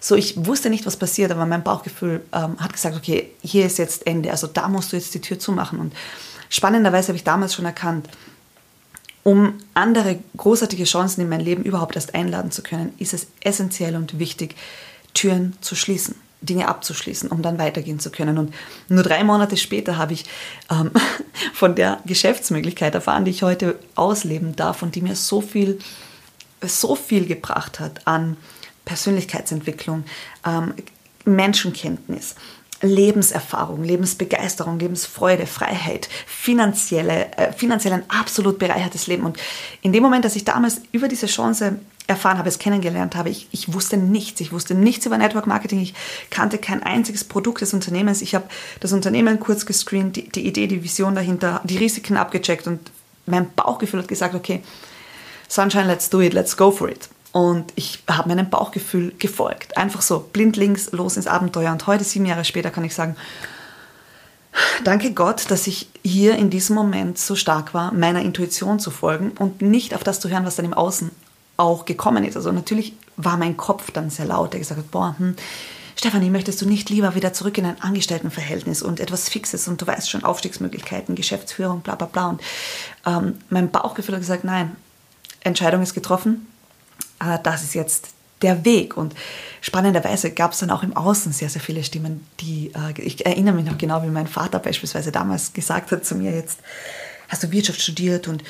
So, 0.00 0.14
ich 0.16 0.34
wusste 0.46 0.70
nicht, 0.70 0.86
was 0.86 0.96
passiert, 0.96 1.30
aber 1.30 1.46
mein 1.46 1.62
Bauchgefühl 1.62 2.22
ähm, 2.32 2.58
hat 2.58 2.72
gesagt, 2.72 2.96
okay, 2.96 3.30
hier 3.42 3.66
ist 3.66 3.78
jetzt 3.78 4.06
Ende. 4.06 4.30
Also 4.30 4.46
da 4.46 4.68
musst 4.68 4.92
du 4.92 4.96
jetzt 4.96 5.14
die 5.14 5.20
Tür 5.20 5.38
zumachen. 5.38 5.78
Und 5.78 5.94
spannenderweise 6.48 7.08
habe 7.08 7.16
ich 7.16 7.24
damals 7.24 7.54
schon 7.54 7.64
erkannt, 7.64 8.08
um 9.22 9.54
andere 9.72 10.18
großartige 10.36 10.84
Chancen 10.84 11.22
in 11.22 11.30
mein 11.30 11.40
Leben 11.40 11.62
überhaupt 11.62 11.96
erst 11.96 12.14
einladen 12.14 12.50
zu 12.50 12.62
können, 12.62 12.92
ist 12.98 13.14
es 13.14 13.26
essentiell 13.40 13.96
und 13.96 14.18
wichtig, 14.18 14.54
Türen 15.14 15.56
zu 15.62 15.74
schließen. 15.74 16.16
Dinge 16.44 16.68
abzuschließen, 16.68 17.30
um 17.30 17.42
dann 17.42 17.58
weitergehen 17.58 17.98
zu 17.98 18.10
können. 18.10 18.38
Und 18.38 18.54
nur 18.88 19.02
drei 19.02 19.24
Monate 19.24 19.56
später 19.56 19.96
habe 19.96 20.12
ich 20.12 20.24
ähm, 20.70 20.90
von 21.54 21.74
der 21.74 22.00
Geschäftsmöglichkeit 22.06 22.94
erfahren, 22.94 23.24
die 23.24 23.30
ich 23.30 23.42
heute 23.42 23.78
ausleben 23.94 24.56
darf 24.56 24.82
und 24.82 24.94
die 24.94 25.02
mir 25.02 25.16
so 25.16 25.40
viel, 25.40 25.78
so 26.62 26.94
viel 26.94 27.26
gebracht 27.26 27.80
hat 27.80 28.06
an 28.06 28.36
Persönlichkeitsentwicklung, 28.84 30.04
ähm, 30.46 30.74
Menschenkenntnis, 31.24 32.34
Lebenserfahrung, 32.84 33.82
Lebensbegeisterung, 33.82 34.78
Lebensfreude, 34.78 35.46
Freiheit, 35.46 36.08
finanzielle, 36.26 37.32
äh, 37.36 37.52
finanziell 37.52 37.94
ein 37.94 38.04
absolut 38.08 38.58
bereichertes 38.58 39.06
Leben. 39.06 39.24
Und 39.24 39.38
in 39.82 39.92
dem 39.92 40.02
Moment, 40.02 40.24
dass 40.24 40.36
ich 40.36 40.44
damals 40.44 40.82
über 40.92 41.08
diese 41.08 41.26
Chance 41.26 41.78
erfahren 42.06 42.36
habe, 42.36 42.48
es 42.48 42.58
kennengelernt 42.58 43.16
habe, 43.16 43.30
ich, 43.30 43.48
ich 43.50 43.72
wusste 43.72 43.96
nichts. 43.96 44.40
Ich 44.40 44.52
wusste 44.52 44.74
nichts 44.74 45.06
über 45.06 45.16
Network 45.16 45.46
Marketing. 45.46 45.80
Ich 45.80 45.94
kannte 46.30 46.58
kein 46.58 46.82
einziges 46.82 47.24
Produkt 47.24 47.62
des 47.62 47.72
Unternehmens. 47.72 48.20
Ich 48.20 48.34
habe 48.34 48.44
das 48.80 48.92
Unternehmen 48.92 49.40
kurz 49.40 49.64
gescreent, 49.64 50.16
die, 50.16 50.28
die 50.28 50.46
Idee, 50.46 50.66
die 50.66 50.84
Vision 50.84 51.14
dahinter, 51.14 51.62
die 51.64 51.78
Risiken 51.78 52.16
abgecheckt 52.16 52.66
und 52.66 52.90
mein 53.26 53.50
Bauchgefühl 53.54 54.00
hat 54.00 54.08
gesagt, 54.08 54.34
okay, 54.34 54.62
Sunshine, 55.48 55.86
let's 55.86 56.10
do 56.10 56.20
it, 56.20 56.34
let's 56.34 56.56
go 56.56 56.70
for 56.70 56.90
it. 56.90 57.08
Und 57.34 57.72
ich 57.74 58.04
habe 58.08 58.28
meinem 58.28 58.48
Bauchgefühl 58.48 59.12
gefolgt. 59.18 59.76
Einfach 59.76 60.02
so, 60.02 60.20
blindlings, 60.20 60.92
los 60.92 61.16
ins 61.16 61.26
Abenteuer. 61.26 61.72
Und 61.72 61.84
heute, 61.88 62.04
sieben 62.04 62.26
Jahre 62.26 62.44
später, 62.44 62.70
kann 62.70 62.84
ich 62.84 62.94
sagen, 62.94 63.16
danke 64.84 65.10
Gott, 65.10 65.50
dass 65.50 65.66
ich 65.66 65.88
hier 66.04 66.36
in 66.36 66.48
diesem 66.48 66.76
Moment 66.76 67.18
so 67.18 67.34
stark 67.34 67.74
war, 67.74 67.92
meiner 67.92 68.22
Intuition 68.22 68.78
zu 68.78 68.92
folgen 68.92 69.32
und 69.32 69.62
nicht 69.62 69.96
auf 69.96 70.04
das 70.04 70.20
zu 70.20 70.28
hören, 70.28 70.46
was 70.46 70.54
dann 70.54 70.64
im 70.64 70.74
Außen 70.74 71.10
auch 71.56 71.86
gekommen 71.86 72.22
ist. 72.22 72.36
Also 72.36 72.52
natürlich 72.52 72.94
war 73.16 73.36
mein 73.36 73.56
Kopf 73.56 73.90
dann 73.90 74.10
sehr 74.10 74.26
laut, 74.26 74.52
der 74.52 74.60
gesagt 74.60 74.78
hat, 74.78 74.92
boah, 74.92 75.16
hm, 75.18 75.34
Stefanie, 75.96 76.30
möchtest 76.30 76.62
du 76.62 76.68
nicht 76.68 76.88
lieber 76.88 77.16
wieder 77.16 77.32
zurück 77.32 77.58
in 77.58 77.66
ein 77.66 77.80
Angestelltenverhältnis 77.80 78.80
und 78.80 79.00
etwas 79.00 79.28
Fixes 79.28 79.66
und 79.66 79.82
du 79.82 79.88
weißt 79.88 80.08
schon 80.08 80.22
Aufstiegsmöglichkeiten, 80.22 81.16
Geschäftsführung, 81.16 81.80
bla 81.80 81.96
bla 81.96 82.06
bla. 82.06 82.28
Und 82.28 82.42
ähm, 83.04 83.38
mein 83.50 83.72
Bauchgefühl 83.72 84.14
hat 84.14 84.22
gesagt, 84.22 84.44
nein, 84.44 84.76
Entscheidung 85.40 85.82
ist 85.82 85.94
getroffen, 85.94 86.46
äh, 87.20 87.38
das 87.42 87.62
ist 87.62 87.74
jetzt 87.74 88.08
der 88.42 88.64
Weg. 88.64 88.96
Und 88.96 89.14
spannenderweise 89.60 90.30
gab 90.30 90.52
es 90.52 90.58
dann 90.58 90.70
auch 90.70 90.82
im 90.82 90.96
Außen 90.96 91.32
sehr, 91.32 91.48
sehr 91.48 91.62
viele 91.62 91.82
Stimmen, 91.82 92.26
die, 92.40 92.72
äh, 92.74 93.00
ich 93.00 93.24
erinnere 93.24 93.54
mich 93.54 93.64
noch 93.64 93.78
genau, 93.78 94.02
wie 94.02 94.08
mein 94.08 94.26
Vater 94.26 94.58
beispielsweise 94.58 95.12
damals 95.12 95.52
gesagt 95.52 95.90
hat 95.92 96.04
zu 96.04 96.14
mir, 96.14 96.32
jetzt 96.32 96.60
hast 97.28 97.42
du 97.42 97.50
Wirtschaft 97.50 97.80
studiert 97.80 98.28
und 98.28 98.44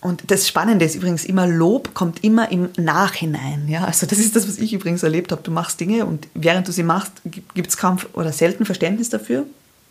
und 0.00 0.30
das 0.30 0.46
Spannende 0.46 0.84
ist 0.84 0.94
übrigens 0.94 1.24
immer, 1.24 1.46
Lob 1.48 1.92
kommt 1.92 2.22
immer 2.22 2.52
im 2.52 2.68
Nachhinein. 2.76 3.66
Ja? 3.68 3.84
Also 3.84 4.06
das 4.06 4.18
ist 4.18 4.36
das, 4.36 4.46
was 4.46 4.58
ich 4.58 4.72
übrigens 4.72 5.02
erlebt 5.02 5.32
habe. 5.32 5.42
Du 5.42 5.50
machst 5.50 5.80
Dinge 5.80 6.06
und 6.06 6.28
während 6.34 6.68
du 6.68 6.72
sie 6.72 6.84
machst, 6.84 7.14
gibt 7.24 7.68
es 7.68 7.76
kaum 7.76 7.98
oder 8.12 8.32
selten 8.32 8.64
Verständnis 8.64 9.08
dafür. 9.08 9.44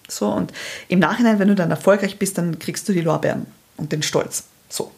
So, 0.08 0.30
und 0.30 0.54
im 0.88 1.00
Nachhinein, 1.00 1.40
wenn 1.40 1.50
du 1.50 1.56
dann 1.56 1.72
erfolgreich 1.72 2.18
bist, 2.18 2.38
dann 2.38 2.58
kriegst 2.58 2.88
du 2.88 2.94
die 2.94 3.02
Lorbeeren 3.02 3.48
und 3.76 3.92
den 3.92 4.02
Stolz. 4.02 4.46
So, 4.70 4.92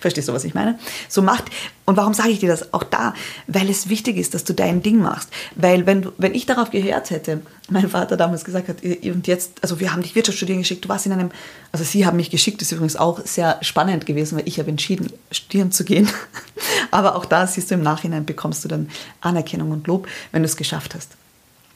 verstehst 0.00 0.28
du, 0.28 0.32
was 0.32 0.44
ich 0.44 0.54
meine? 0.54 0.78
So 1.08 1.22
macht, 1.22 1.44
und 1.86 1.96
warum 1.96 2.14
sage 2.14 2.30
ich 2.30 2.40
dir 2.40 2.48
das? 2.48 2.74
Auch 2.74 2.82
da, 2.82 3.14
weil 3.46 3.70
es 3.70 3.88
wichtig 3.88 4.16
ist, 4.16 4.34
dass 4.34 4.44
du 4.44 4.52
dein 4.52 4.82
Ding 4.82 4.98
machst. 4.98 5.30
Weil 5.54 5.86
wenn, 5.86 6.08
wenn 6.18 6.34
ich 6.34 6.44
darauf 6.44 6.70
gehört 6.70 7.10
hätte, 7.10 7.42
mein 7.70 7.88
Vater 7.88 8.16
damals 8.16 8.44
gesagt 8.44 8.68
hat, 8.68 8.82
und 8.82 9.26
jetzt, 9.26 9.62
also 9.62 9.78
wir 9.78 9.92
haben 9.92 10.02
dich 10.02 10.14
Wirtschaft 10.14 10.36
studieren 10.36 10.58
geschickt, 10.58 10.84
du 10.84 10.88
warst 10.88 11.06
in 11.06 11.12
einem, 11.12 11.30
also 11.70 11.84
sie 11.84 12.04
haben 12.04 12.16
mich 12.16 12.30
geschickt, 12.30 12.60
ist 12.60 12.72
übrigens 12.72 12.96
auch 12.96 13.20
sehr 13.24 13.58
spannend 13.62 14.04
gewesen, 14.04 14.36
weil 14.36 14.48
ich 14.48 14.58
habe 14.58 14.68
entschieden, 14.68 15.12
studieren 15.30 15.70
zu 15.70 15.84
gehen. 15.84 16.08
Aber 16.90 17.16
auch 17.16 17.24
da 17.24 17.46
siehst 17.46 17.70
du 17.70 17.74
im 17.74 17.82
Nachhinein, 17.82 18.26
bekommst 18.26 18.64
du 18.64 18.68
dann 18.68 18.88
Anerkennung 19.20 19.70
und 19.70 19.86
Lob, 19.86 20.08
wenn 20.32 20.42
du 20.42 20.46
es 20.46 20.56
geschafft 20.56 20.94
hast. 20.94 21.12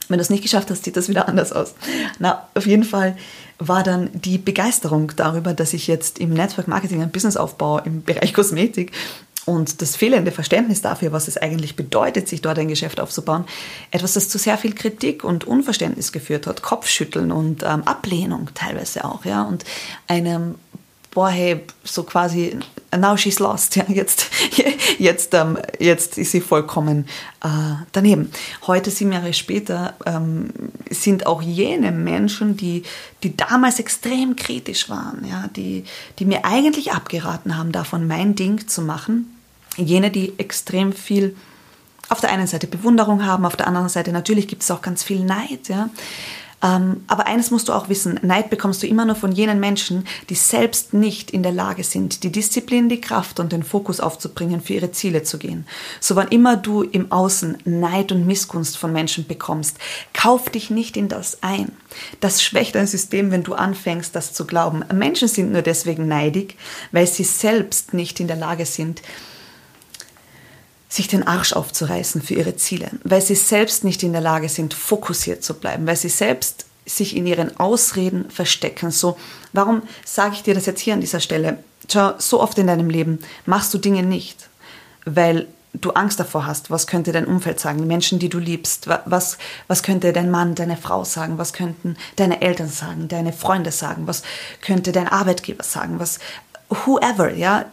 Wenn 0.09 0.17
du 0.17 0.23
es 0.23 0.29
nicht 0.29 0.43
geschafft 0.43 0.69
hast, 0.69 0.83
sieht 0.83 0.97
das 0.97 1.07
wieder 1.07 1.29
anders 1.29 1.53
aus. 1.53 1.73
Na, 2.19 2.49
auf 2.53 2.65
jeden 2.65 2.83
Fall 2.83 3.15
war 3.67 3.83
dann 3.83 4.09
die 4.13 4.37
Begeisterung 4.37 5.11
darüber, 5.15 5.53
dass 5.53 5.73
ich 5.73 5.87
jetzt 5.87 6.19
im 6.19 6.33
Network 6.33 6.67
Marketing 6.67 7.01
ein 7.01 7.11
Business 7.11 7.37
aufbaue 7.37 7.83
im 7.85 8.03
Bereich 8.03 8.33
Kosmetik 8.33 8.91
und 9.45 9.81
das 9.81 9.95
fehlende 9.95 10.31
Verständnis 10.31 10.81
dafür, 10.81 11.11
was 11.11 11.27
es 11.27 11.37
eigentlich 11.37 11.75
bedeutet, 11.75 12.27
sich 12.27 12.41
dort 12.41 12.59
ein 12.59 12.67
Geschäft 12.67 12.99
aufzubauen, 12.99 13.45
etwas, 13.89 14.13
das 14.13 14.29
zu 14.29 14.37
sehr 14.37 14.57
viel 14.57 14.73
Kritik 14.73 15.23
und 15.23 15.45
Unverständnis 15.45 16.11
geführt 16.11 16.47
hat, 16.47 16.61
Kopfschütteln 16.61 17.31
und 17.31 17.63
ähm, 17.63 17.83
Ablehnung 17.83 18.49
teilweise 18.53 19.05
auch, 19.05 19.25
ja, 19.25 19.43
und 19.43 19.63
einem 20.07 20.55
boah, 21.11 21.29
hey, 21.29 21.61
so 21.83 22.03
quasi, 22.03 22.57
now 22.97 23.15
she's 23.17 23.39
lost, 23.39 23.75
ja, 23.75 23.83
jetzt, 23.87 24.27
jetzt, 24.97 25.33
ähm, 25.33 25.57
jetzt 25.79 26.17
ist 26.17 26.31
sie 26.31 26.41
vollkommen 26.41 27.05
äh, 27.43 27.75
daneben. 27.91 28.31
Heute, 28.65 28.89
sieben 28.89 29.11
Jahre 29.11 29.33
später, 29.33 29.95
ähm, 30.05 30.49
sind 30.89 31.25
auch 31.25 31.41
jene 31.41 31.91
Menschen, 31.91 32.55
die, 32.57 32.83
die 33.23 33.35
damals 33.35 33.79
extrem 33.79 34.35
kritisch 34.35 34.89
waren, 34.89 35.25
ja, 35.25 35.47
die, 35.55 35.83
die 36.19 36.25
mir 36.25 36.45
eigentlich 36.45 36.93
abgeraten 36.93 37.57
haben, 37.57 37.71
davon 37.71 38.07
mein 38.07 38.35
Ding 38.35 38.67
zu 38.67 38.81
machen, 38.81 39.37
jene, 39.77 40.11
die 40.11 40.33
extrem 40.37 40.93
viel 40.93 41.35
auf 42.09 42.19
der 42.19 42.31
einen 42.31 42.47
Seite 42.47 42.67
Bewunderung 42.67 43.25
haben, 43.25 43.45
auf 43.45 43.55
der 43.55 43.67
anderen 43.67 43.87
Seite 43.87 44.11
natürlich 44.11 44.47
gibt 44.47 44.63
es 44.63 44.71
auch 44.71 44.81
ganz 44.81 45.01
viel 45.03 45.23
Neid, 45.23 45.69
ja. 45.69 45.89
Ähm, 46.63 47.03
aber 47.07 47.27
eines 47.27 47.51
musst 47.51 47.69
du 47.69 47.73
auch 47.73 47.89
wissen, 47.89 48.19
Neid 48.21 48.49
bekommst 48.49 48.83
du 48.83 48.87
immer 48.87 49.05
nur 49.05 49.15
von 49.15 49.31
jenen 49.31 49.59
Menschen, 49.59 50.05
die 50.29 50.35
selbst 50.35 50.93
nicht 50.93 51.31
in 51.31 51.43
der 51.43 51.51
Lage 51.51 51.83
sind, 51.83 52.23
die 52.23 52.31
Disziplin, 52.31 52.89
die 52.89 53.01
Kraft 53.01 53.39
und 53.39 53.51
den 53.51 53.63
Fokus 53.63 53.99
aufzubringen, 53.99 54.61
für 54.61 54.73
ihre 54.73 54.91
Ziele 54.91 55.23
zu 55.23 55.37
gehen. 55.37 55.65
So 55.99 56.15
wann 56.15 56.27
immer 56.27 56.57
du 56.57 56.83
im 56.83 57.11
Außen 57.11 57.57
Neid 57.65 58.11
und 58.11 58.27
Missgunst 58.27 58.77
von 58.77 58.93
Menschen 58.93 59.25
bekommst, 59.25 59.77
kauf 60.13 60.49
dich 60.49 60.69
nicht 60.69 60.97
in 60.97 61.09
das 61.09 61.41
ein. 61.41 61.71
Das 62.19 62.43
schwächt 62.43 62.75
dein 62.75 62.87
System, 62.87 63.31
wenn 63.31 63.43
du 63.43 63.53
anfängst, 63.53 64.15
das 64.15 64.33
zu 64.33 64.45
glauben. 64.45 64.83
Menschen 64.93 65.27
sind 65.27 65.51
nur 65.51 65.61
deswegen 65.61 66.07
neidig, 66.07 66.55
weil 66.91 67.07
sie 67.07 67.23
selbst 67.23 67.93
nicht 67.93 68.19
in 68.19 68.27
der 68.27 68.37
Lage 68.37 68.65
sind, 68.65 69.01
sich 70.91 71.07
den 71.07 71.25
Arsch 71.25 71.53
aufzureißen 71.53 72.21
für 72.21 72.33
ihre 72.33 72.57
Ziele, 72.57 72.91
weil 73.05 73.21
sie 73.21 73.35
selbst 73.35 73.85
nicht 73.85 74.03
in 74.03 74.11
der 74.11 74.19
Lage 74.19 74.49
sind, 74.49 74.73
fokussiert 74.73 75.41
zu 75.41 75.53
bleiben, 75.53 75.87
weil 75.87 75.95
sie 75.95 76.09
selbst 76.09 76.65
sich 76.85 77.15
in 77.15 77.25
ihren 77.25 77.57
Ausreden 77.57 78.29
verstecken. 78.29 78.91
So, 78.91 79.17
warum 79.53 79.83
sage 80.03 80.33
ich 80.33 80.43
dir 80.43 80.53
das 80.53 80.65
jetzt 80.65 80.81
hier 80.81 80.93
an 80.93 80.99
dieser 80.99 81.21
Stelle? 81.21 81.63
Schau, 81.89 82.15
so 82.17 82.41
oft 82.41 82.57
in 82.57 82.67
deinem 82.67 82.89
Leben 82.89 83.19
machst 83.45 83.73
du 83.73 83.77
Dinge 83.77 84.03
nicht, 84.03 84.49
weil 85.05 85.47
du 85.73 85.91
Angst 85.91 86.19
davor 86.19 86.45
hast, 86.45 86.69
was 86.69 86.87
könnte 86.87 87.13
dein 87.13 87.25
Umfeld 87.25 87.61
sagen, 87.61 87.79
die 87.79 87.85
Menschen, 87.85 88.19
die 88.19 88.27
du 88.27 88.39
liebst, 88.39 88.89
was, 89.05 89.37
was 89.67 89.83
könnte 89.83 90.11
dein 90.11 90.29
Mann, 90.29 90.55
deine 90.55 90.75
Frau 90.75 91.05
sagen, 91.05 91.37
was 91.37 91.53
könnten 91.53 91.95
deine 92.17 92.41
Eltern 92.41 92.67
sagen, 92.67 93.07
deine 93.07 93.31
Freunde 93.31 93.71
sagen, 93.71 94.07
was 94.07 94.23
könnte 94.59 94.91
dein 94.91 95.07
Arbeitgeber 95.07 95.63
sagen, 95.63 95.99
was 95.99 96.19
whoever, 96.67 97.33
ja, 97.33 97.65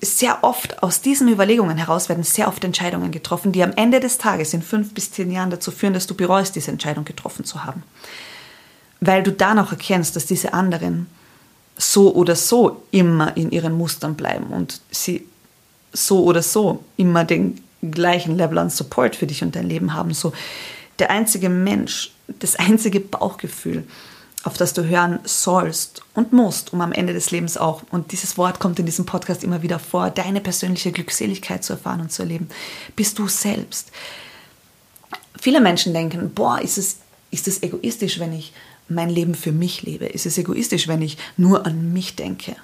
sehr 0.00 0.42
oft 0.42 0.82
aus 0.82 1.00
diesen 1.00 1.28
Überlegungen 1.28 1.76
heraus 1.76 2.08
werden 2.08 2.24
sehr 2.24 2.48
oft 2.48 2.64
Entscheidungen 2.64 3.10
getroffen, 3.10 3.52
die 3.52 3.62
am 3.62 3.72
Ende 3.72 4.00
des 4.00 4.18
Tages 4.18 4.54
in 4.54 4.62
fünf 4.62 4.94
bis 4.94 5.12
zehn 5.12 5.30
Jahren 5.30 5.50
dazu 5.50 5.70
führen, 5.70 5.94
dass 5.94 6.06
du 6.06 6.14
bereust, 6.14 6.56
diese 6.56 6.70
Entscheidung 6.70 7.04
getroffen 7.04 7.44
zu 7.44 7.64
haben. 7.64 7.82
Weil 9.00 9.22
du 9.22 9.32
dann 9.32 9.58
auch 9.58 9.72
erkennst, 9.72 10.16
dass 10.16 10.26
diese 10.26 10.54
anderen 10.54 11.06
so 11.76 12.14
oder 12.14 12.34
so 12.34 12.82
immer 12.90 13.36
in 13.36 13.50
ihren 13.50 13.76
Mustern 13.76 14.14
bleiben 14.14 14.46
und 14.46 14.80
sie 14.90 15.26
so 15.92 16.24
oder 16.24 16.42
so 16.42 16.84
immer 16.96 17.24
den 17.24 17.62
gleichen 17.82 18.36
Level 18.36 18.58
an 18.58 18.70
Support 18.70 19.16
für 19.16 19.26
dich 19.26 19.42
und 19.42 19.54
dein 19.54 19.68
Leben 19.68 19.94
haben. 19.94 20.14
So 20.14 20.32
der 20.98 21.10
einzige 21.10 21.48
Mensch, 21.48 22.12
das 22.38 22.56
einzige 22.56 23.00
Bauchgefühl, 23.00 23.84
auf 24.46 24.56
das 24.56 24.72
du 24.72 24.84
hören 24.84 25.18
sollst 25.24 26.02
und 26.14 26.32
musst, 26.32 26.72
um 26.72 26.80
am 26.80 26.92
Ende 26.92 27.12
des 27.12 27.30
Lebens 27.30 27.56
auch, 27.56 27.82
und 27.90 28.12
dieses 28.12 28.38
Wort 28.38 28.60
kommt 28.60 28.78
in 28.78 28.86
diesem 28.86 29.04
Podcast 29.04 29.42
immer 29.42 29.62
wieder 29.62 29.78
vor, 29.78 30.10
deine 30.10 30.40
persönliche 30.40 30.92
Glückseligkeit 30.92 31.64
zu 31.64 31.72
erfahren 31.72 32.00
und 32.00 32.12
zu 32.12 32.22
erleben, 32.22 32.48
bist 32.94 33.18
du 33.18 33.26
selbst. 33.26 33.90
Viele 35.38 35.60
Menschen 35.60 35.92
denken, 35.92 36.30
boah, 36.32 36.60
ist 36.60 36.78
es, 36.78 36.98
ist 37.30 37.48
es 37.48 37.62
egoistisch, 37.62 38.20
wenn 38.20 38.32
ich 38.32 38.52
mein 38.88 39.10
Leben 39.10 39.34
für 39.34 39.52
mich 39.52 39.82
lebe? 39.82 40.06
Ist 40.06 40.26
es 40.26 40.38
egoistisch, 40.38 40.86
wenn 40.86 41.02
ich 41.02 41.18
nur 41.36 41.66
an 41.66 41.92
mich 41.92 42.14
denke? 42.14 42.54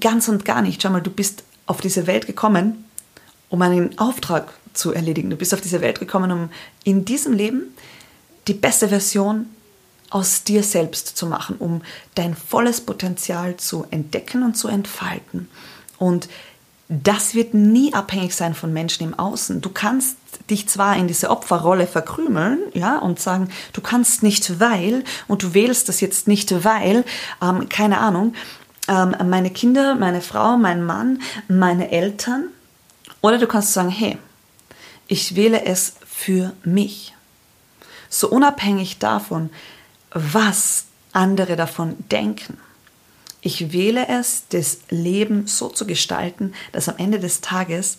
Ganz 0.00 0.28
und 0.28 0.44
gar 0.44 0.60
nicht. 0.60 0.82
Schau 0.82 0.90
mal, 0.90 1.00
du 1.00 1.10
bist 1.10 1.44
auf 1.66 1.80
diese 1.80 2.06
Welt 2.06 2.26
gekommen, 2.26 2.84
um 3.48 3.62
einen 3.62 3.96
Auftrag 3.98 4.52
zu 4.74 4.92
erledigen. 4.92 5.30
Du 5.30 5.36
bist 5.36 5.54
auf 5.54 5.60
diese 5.60 5.80
Welt 5.80 6.00
gekommen, 6.00 6.32
um 6.32 6.50
in 6.82 7.04
diesem 7.04 7.32
Leben 7.32 7.74
die 8.48 8.54
beste 8.54 8.88
Version 8.88 9.46
aus 10.10 10.44
dir 10.44 10.62
selbst 10.62 11.16
zu 11.16 11.26
machen, 11.26 11.56
um 11.58 11.82
dein 12.14 12.34
volles 12.34 12.80
Potenzial 12.80 13.56
zu 13.56 13.86
entdecken 13.90 14.42
und 14.42 14.56
zu 14.56 14.68
entfalten. 14.68 15.48
Und 15.98 16.28
das 16.88 17.34
wird 17.34 17.52
nie 17.52 17.92
abhängig 17.92 18.34
sein 18.34 18.54
von 18.54 18.72
Menschen 18.72 19.04
im 19.04 19.18
Außen. 19.18 19.60
Du 19.60 19.68
kannst 19.68 20.16
dich 20.48 20.68
zwar 20.68 20.96
in 20.96 21.06
diese 21.06 21.28
Opferrolle 21.28 21.86
verkrümeln, 21.86 22.60
ja, 22.72 22.98
und 22.98 23.20
sagen, 23.20 23.50
du 23.74 23.82
kannst 23.82 24.22
nicht 24.22 24.58
weil 24.58 25.04
und 25.26 25.42
du 25.42 25.52
wählst 25.52 25.90
das 25.90 26.00
jetzt 26.00 26.28
nicht 26.28 26.64
weil, 26.64 27.04
ähm, 27.42 27.68
keine 27.68 27.98
Ahnung, 27.98 28.34
ähm, 28.88 29.14
meine 29.26 29.50
Kinder, 29.50 29.96
meine 29.96 30.22
Frau, 30.22 30.56
mein 30.56 30.82
Mann, 30.82 31.20
meine 31.48 31.90
Eltern. 31.90 32.48
Oder 33.20 33.36
du 33.36 33.46
kannst 33.46 33.74
sagen, 33.74 33.90
hey, 33.90 34.16
ich 35.08 35.36
wähle 35.36 35.66
es 35.66 35.96
für 36.06 36.52
mich. 36.64 37.14
So 38.08 38.30
unabhängig 38.30 38.98
davon, 38.98 39.50
was 40.10 40.86
andere 41.12 41.56
davon 41.56 41.96
denken. 42.10 42.58
Ich 43.40 43.72
wähle 43.72 44.08
es, 44.08 44.44
das 44.48 44.78
Leben 44.90 45.46
so 45.46 45.68
zu 45.68 45.86
gestalten, 45.86 46.54
dass 46.72 46.88
am 46.88 46.96
Ende 46.98 47.20
des 47.20 47.40
Tages 47.40 47.98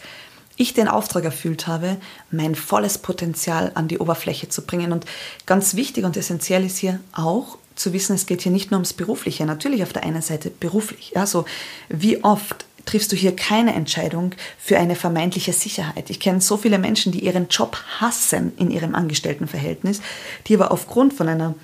ich 0.57 0.73
den 0.73 0.89
Auftrag 0.89 1.23
erfüllt 1.23 1.67
habe, 1.67 1.95
mein 2.31 2.53
volles 2.53 2.97
Potenzial 2.97 3.71
an 3.75 3.87
die 3.87 3.99
Oberfläche 3.99 4.49
zu 4.49 4.63
bringen. 4.63 4.91
Und 4.91 5.05
ganz 5.45 5.75
wichtig 5.75 6.03
und 6.03 6.17
essentiell 6.17 6.65
ist 6.65 6.77
hier 6.77 6.99
auch 7.13 7.57
zu 7.75 7.93
wissen, 7.93 8.13
es 8.13 8.25
geht 8.25 8.41
hier 8.41 8.51
nicht 8.51 8.69
nur 8.69 8.79
ums 8.79 8.91
Berufliche. 8.91 9.45
Natürlich 9.45 9.83
auf 9.83 9.93
der 9.93 10.03
einen 10.03 10.21
Seite 10.21 10.49
beruflich. 10.49 11.13
Ja, 11.15 11.25
so 11.25 11.45
wie 11.87 12.21
oft 12.25 12.65
triffst 12.85 13.11
du 13.11 13.15
hier 13.15 13.35
keine 13.35 13.73
Entscheidung 13.73 14.31
für 14.57 14.77
eine 14.77 14.95
vermeintliche 14.95 15.53
Sicherheit. 15.53 16.09
Ich 16.09 16.19
kenne 16.19 16.41
so 16.41 16.57
viele 16.57 16.77
Menschen, 16.77 17.13
die 17.13 17.23
ihren 17.23 17.47
Job 17.47 17.77
hassen 17.99 18.51
in 18.57 18.69
ihrem 18.69 18.95
Angestelltenverhältnis, 18.95 20.01
die 20.47 20.55
aber 20.55 20.71
aufgrund 20.71 21.13
von 21.13 21.29
einer 21.29 21.55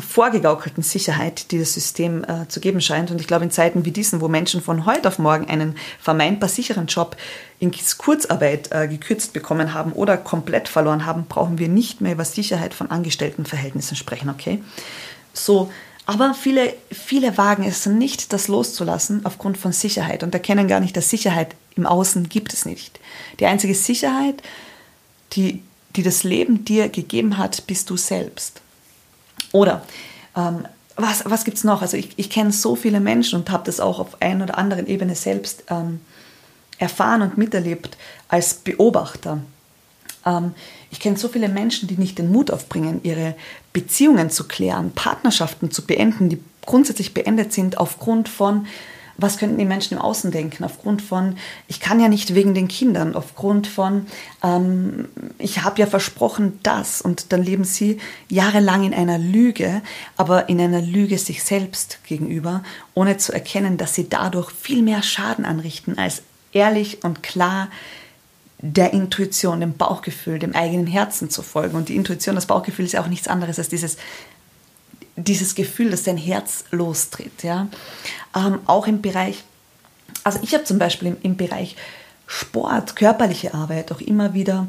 vorgegaukelten 0.00 0.82
Sicherheit, 0.82 1.50
die 1.50 1.58
das 1.58 1.72
System 1.72 2.24
äh, 2.24 2.48
zu 2.48 2.60
geben 2.60 2.80
scheint. 2.80 3.10
Und 3.10 3.20
ich 3.20 3.26
glaube, 3.26 3.44
in 3.44 3.50
Zeiten 3.50 3.84
wie 3.84 3.90
diesen, 3.90 4.20
wo 4.20 4.28
Menschen 4.28 4.60
von 4.60 4.84
heute 4.84 5.08
auf 5.08 5.18
morgen 5.18 5.48
einen 5.48 5.76
vermeintbar 6.00 6.48
sicheren 6.48 6.86
Job 6.86 7.16
in 7.58 7.72
Kurzarbeit 7.96 8.70
äh, 8.72 8.88
gekürzt 8.88 9.32
bekommen 9.32 9.72
haben 9.72 9.92
oder 9.92 10.16
komplett 10.16 10.68
verloren 10.68 11.06
haben, 11.06 11.26
brauchen 11.26 11.58
wir 11.58 11.68
nicht 11.68 12.00
mehr 12.00 12.12
über 12.12 12.24
Sicherheit 12.24 12.74
von 12.74 12.90
Angestelltenverhältnissen 12.90 13.96
sprechen, 13.96 14.28
okay? 14.28 14.62
So, 15.32 15.70
aber 16.04 16.34
viele, 16.34 16.74
viele 16.92 17.36
wagen 17.36 17.64
es 17.64 17.86
nicht, 17.86 18.32
das 18.32 18.48
loszulassen 18.48 19.24
aufgrund 19.24 19.58
von 19.58 19.72
Sicherheit 19.72 20.22
und 20.22 20.34
erkennen 20.34 20.68
gar 20.68 20.80
nicht, 20.80 20.96
dass 20.96 21.10
Sicherheit 21.10 21.56
im 21.74 21.86
Außen 21.86 22.28
gibt 22.28 22.52
es 22.52 22.64
nicht. 22.64 23.00
Die 23.40 23.46
einzige 23.46 23.74
Sicherheit, 23.74 24.42
die, 25.32 25.62
die 25.96 26.02
das 26.02 26.22
Leben 26.22 26.64
dir 26.64 26.88
gegeben 26.88 27.38
hat, 27.38 27.66
bist 27.66 27.90
du 27.90 27.96
selbst. 27.96 28.60
Oder 29.56 29.80
ähm, 30.36 30.66
was, 30.96 31.24
was 31.24 31.44
gibt 31.44 31.56
es 31.56 31.64
noch? 31.64 31.80
Also 31.80 31.96
ich, 31.96 32.10
ich 32.16 32.28
kenne 32.28 32.52
so 32.52 32.76
viele 32.76 33.00
Menschen 33.00 33.40
und 33.40 33.50
habe 33.50 33.64
das 33.64 33.80
auch 33.80 33.98
auf 33.98 34.20
einer 34.20 34.44
oder 34.44 34.58
anderen 34.58 34.86
Ebene 34.86 35.14
selbst 35.14 35.64
ähm, 35.70 36.00
erfahren 36.78 37.22
und 37.22 37.38
miterlebt 37.38 37.96
als 38.28 38.52
Beobachter. 38.54 39.38
Ähm, 40.26 40.52
ich 40.90 41.00
kenne 41.00 41.16
so 41.16 41.28
viele 41.28 41.48
Menschen, 41.48 41.88
die 41.88 41.96
nicht 41.96 42.18
den 42.18 42.30
Mut 42.30 42.50
aufbringen, 42.50 43.00
ihre 43.02 43.34
Beziehungen 43.72 44.28
zu 44.28 44.44
klären, 44.44 44.92
Partnerschaften 44.92 45.70
zu 45.70 45.86
beenden, 45.86 46.28
die 46.28 46.42
grundsätzlich 46.66 47.14
beendet 47.14 47.54
sind 47.54 47.78
aufgrund 47.78 48.28
von 48.28 48.66
was 49.18 49.38
könnten 49.38 49.58
die 49.58 49.64
Menschen 49.64 49.94
im 49.94 50.02
Außen 50.02 50.30
denken, 50.30 50.64
aufgrund 50.64 51.02
von, 51.02 51.36
ich 51.68 51.80
kann 51.80 52.00
ja 52.00 52.08
nicht 52.08 52.34
wegen 52.34 52.54
den 52.54 52.68
Kindern, 52.68 53.14
aufgrund 53.14 53.66
von, 53.66 54.06
ähm, 54.42 55.08
ich 55.38 55.62
habe 55.62 55.80
ja 55.80 55.86
versprochen 55.86 56.58
das. 56.62 57.00
Und 57.00 57.32
dann 57.32 57.42
leben 57.42 57.64
sie 57.64 57.98
jahrelang 58.28 58.84
in 58.84 58.94
einer 58.94 59.18
Lüge, 59.18 59.82
aber 60.16 60.48
in 60.48 60.60
einer 60.60 60.82
Lüge 60.82 61.18
sich 61.18 61.42
selbst 61.42 61.98
gegenüber, 62.06 62.62
ohne 62.94 63.16
zu 63.16 63.32
erkennen, 63.32 63.76
dass 63.76 63.94
sie 63.94 64.08
dadurch 64.08 64.50
viel 64.50 64.82
mehr 64.82 65.02
Schaden 65.02 65.44
anrichten, 65.44 65.98
als 65.98 66.22
ehrlich 66.52 67.04
und 67.04 67.22
klar 67.22 67.68
der 68.58 68.92
Intuition, 68.92 69.60
dem 69.60 69.76
Bauchgefühl, 69.76 70.38
dem 70.38 70.54
eigenen 70.54 70.86
Herzen 70.86 71.28
zu 71.30 71.42
folgen. 71.42 71.76
Und 71.76 71.88
die 71.88 71.96
Intuition, 71.96 72.34
das 72.34 72.46
Bauchgefühl 72.46 72.86
ist 72.86 72.92
ja 72.92 73.02
auch 73.02 73.08
nichts 73.08 73.28
anderes 73.28 73.58
als 73.58 73.68
dieses 73.68 73.98
dieses 75.16 75.54
Gefühl, 75.54 75.90
dass 75.90 76.04
dein 76.04 76.18
Herz 76.18 76.64
lostritt. 76.70 77.42
Ja? 77.42 77.68
Ähm, 78.34 78.60
auch 78.66 78.86
im 78.86 79.00
Bereich, 79.00 79.44
also 80.24 80.38
ich 80.42 80.54
habe 80.54 80.64
zum 80.64 80.78
Beispiel 80.78 81.08
im, 81.08 81.16
im 81.22 81.36
Bereich 81.36 81.76
Sport, 82.26 82.96
körperliche 82.96 83.54
Arbeit 83.54 83.92
auch 83.92 84.00
immer 84.00 84.34
wieder 84.34 84.66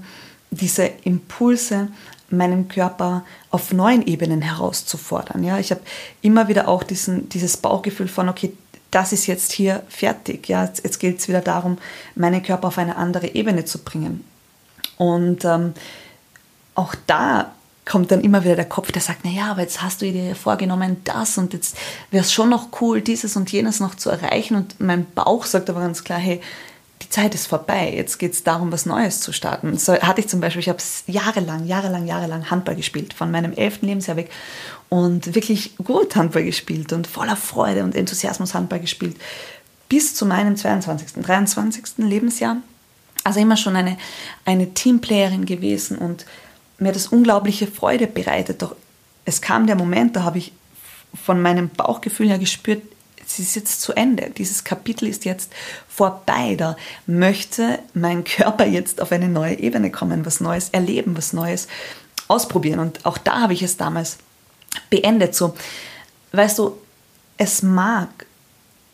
diese 0.52 0.86
Impulse, 1.04 1.90
meinen 2.30 2.68
Körper 2.68 3.26
auf 3.52 3.74
neuen 3.74 4.06
Ebenen 4.06 4.42
herauszufordern. 4.42 5.44
Ja? 5.44 5.60
Ich 5.60 5.72
habe 5.72 5.82
immer 6.22 6.48
wieder 6.48 6.68
auch 6.68 6.84
diesen, 6.84 7.30
dieses 7.30 7.58
Bauchgefühl 7.58 8.08
von, 8.08 8.30
okay, 8.30 8.54
das 8.92 9.12
ist 9.12 9.28
jetzt 9.28 9.52
hier 9.52 9.84
fertig. 9.90 10.48
Ja? 10.48 10.66
Jetzt, 10.66 10.84
jetzt 10.84 11.00
geht 11.00 11.20
es 11.20 11.28
wieder 11.28 11.42
darum, 11.42 11.78
meinen 12.16 12.42
Körper 12.44 12.70
auf 12.70 12.78
eine 12.78 12.96
andere 12.96 13.28
Ebene 13.36 13.66
zu 13.66 13.80
bringen. 13.80 14.24
Und 14.98 15.46
ähm, 15.46 15.74
auch 16.76 16.96
da 17.06 17.52
kommt 17.88 18.12
dann 18.12 18.22
immer 18.22 18.44
wieder 18.44 18.56
der 18.56 18.66
Kopf, 18.66 18.92
der 18.92 19.02
sagt, 19.02 19.26
naja, 19.26 19.52
aber 19.52 19.62
jetzt 19.62 19.82
hast 19.82 20.02
du 20.02 20.12
dir 20.12 20.36
vorgenommen, 20.36 20.98
das 21.04 21.38
und 21.38 21.54
jetzt 21.54 21.78
wäre 22.12 22.24
es 22.24 22.34
schon 22.34 22.50
noch 22.50 22.70
cool, 22.82 23.02
dieses 23.02 23.36
und 23.36 23.52
jenes 23.52 23.80
noch 23.80 23.96
zu 23.96 24.10
erreichen. 24.10 24.56
Und 24.56 24.80
mein 24.80 25.06
Bauch 25.16 25.46
sagt 25.46 25.70
aber 25.70 25.80
ganz 25.80 26.04
klar, 26.04 26.20
hey, 26.20 26.42
die 27.02 27.10
Zeit 27.10 27.36
ist 27.36 27.48
vorbei, 27.48 27.94
jetzt 27.96 28.18
geht 28.18 28.34
es 28.34 28.44
darum, 28.44 28.72
was 28.72 28.86
Neues 28.86 29.22
zu 29.22 29.32
starten. 29.32 29.78
So 29.78 29.94
hatte 29.94 30.22
ich 30.22 30.28
zum 30.28 30.42
Beispiel, 30.42 30.62
ich 30.62 30.70
habe 30.70 30.80
jahrelang, 31.06 31.66
jahrelang, 31.66 32.08
jahrelang 32.08 32.50
Handball 32.50 32.76
gespielt, 32.76 33.14
von 33.14 33.32
meinem 33.32 33.54
elften 33.54 33.88
Lebensjahr 33.88 34.18
weg 34.18 34.32
und 34.90 35.36
wirklich 35.36 35.78
gut 35.78 36.16
Handball 36.16 36.44
gespielt 36.44 36.92
und 36.94 37.08
voller 37.08 37.36
Freude 37.36 37.84
und 37.84 37.96
Enthusiasmus 37.96 38.54
Handball 38.54 38.80
gespielt, 38.80 39.16
bis 39.90 40.16
zu 40.16 40.26
meinem 40.26 40.56
22., 40.56 41.24
23. 41.24 41.84
Lebensjahr. 42.00 42.58
Also 43.24 43.40
immer 43.40 43.58
schon 43.58 43.76
eine, 43.76 43.98
eine 44.46 44.74
Teamplayerin 44.74 45.46
gewesen 45.46 45.98
und 45.98 46.26
mir 46.80 46.92
das 46.92 47.08
unglaubliche 47.08 47.68
Freude 47.68 48.08
bereitet. 48.08 48.62
Doch 48.62 48.76
es 49.26 49.42
kam 49.42 49.68
der 49.68 49.76
Moment, 49.76 50.16
da 50.16 50.24
habe 50.24 50.38
ich 50.38 50.54
von 51.14 51.42
meinem 51.42 51.70
Bauchgefühl 51.70 52.30
her 52.30 52.40
gespürt, 52.40 52.82
es 53.26 53.40
ist 53.40 53.56
jetzt 53.56 53.82
zu 53.82 53.94
Ende. 53.94 54.32
Dieses 54.38 54.64
Kapitel 54.64 55.08
ist 55.08 55.26
jetzt 55.26 55.52
vorbei. 55.90 56.56
Da 56.56 56.78
möchte 57.06 57.80
mein 57.94 58.24
Körper 58.24 58.66
jetzt 58.66 59.02
auf 59.02 59.12
eine 59.12 59.28
neue 59.28 59.60
Ebene 59.60 59.92
kommen, 59.92 60.26
was 60.26 60.40
Neues 60.40 60.70
erleben, 60.70 61.18
was 61.18 61.34
Neues 61.34 61.68
ausprobieren. 62.30 62.80
Und 62.80 63.06
auch 63.06 63.18
da 63.18 63.42
habe 63.42 63.54
ich 63.54 63.64
es 63.64 63.76
damals 63.76 64.18
beendet. 64.90 65.36
So, 65.36 65.56
weißt 66.32 66.60
du, 66.60 66.78
es 67.38 67.64
mag 67.64 68.08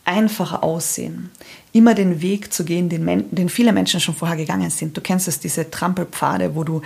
einfacher 0.06 0.64
aussehen, 0.64 1.30
immer 1.72 1.94
den 1.94 2.22
Weg 2.22 2.52
zu 2.52 2.66
gehen, 2.66 2.90
den, 2.90 3.30
den 3.32 3.50
viele 3.50 3.72
Menschen 3.72 4.00
schon 4.00 4.16
vorher 4.16 4.36
gegangen 4.36 4.70
sind. 4.70 4.98
Du 4.98 5.02
kennst 5.02 5.28
es, 5.28 5.40
diese 5.40 5.70
Trampelpfade, 5.70 6.56
wo 6.56 6.64
du 6.64 6.82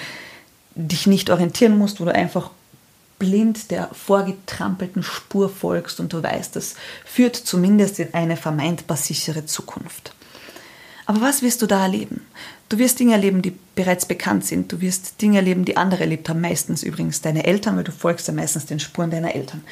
dich 0.77 1.07
nicht 1.07 1.29
orientieren 1.29 1.77
musst, 1.77 1.99
wo 1.99 2.05
du 2.05 2.13
einfach 2.13 2.51
blind 3.19 3.71
der 3.71 3.89
vorgetrampelten 3.93 5.03
Spur 5.03 5.49
folgst 5.49 5.99
und 5.99 6.13
du 6.13 6.21
weißt, 6.21 6.55
das 6.55 6.75
führt 7.03 7.35
zumindest 7.35 7.99
in 7.99 8.13
eine 8.13 8.37
vermeintbar 8.37 8.97
sichere 8.97 9.45
Zukunft. 9.45 10.13
Aber 11.07 11.21
was 11.21 11.41
wirst 11.41 11.61
du 11.61 11.67
da 11.67 11.83
erleben? 11.83 12.25
Du 12.69 12.77
wirst 12.77 12.99
Dinge 12.99 13.13
erleben, 13.13 13.41
die 13.41 13.57
bereits 13.75 14.05
bekannt 14.05 14.45
sind. 14.45 14.71
Du 14.71 14.81
wirst 14.81 15.21
Dinge 15.21 15.37
erleben, 15.37 15.63
die 15.63 15.77
andere 15.77 16.01
erlebt 16.01 16.27
haben. 16.27 16.41
Meistens 16.41 16.83
übrigens 16.83 17.21
deine 17.21 17.45
Eltern, 17.45 17.77
weil 17.77 17.85
du 17.85 17.93
folgst 17.93 18.27
ja 18.27 18.33
meistens 18.33 18.65
den 18.65 18.81
Spuren 18.81 19.09
deiner 19.09 19.33
Eltern. 19.33 19.63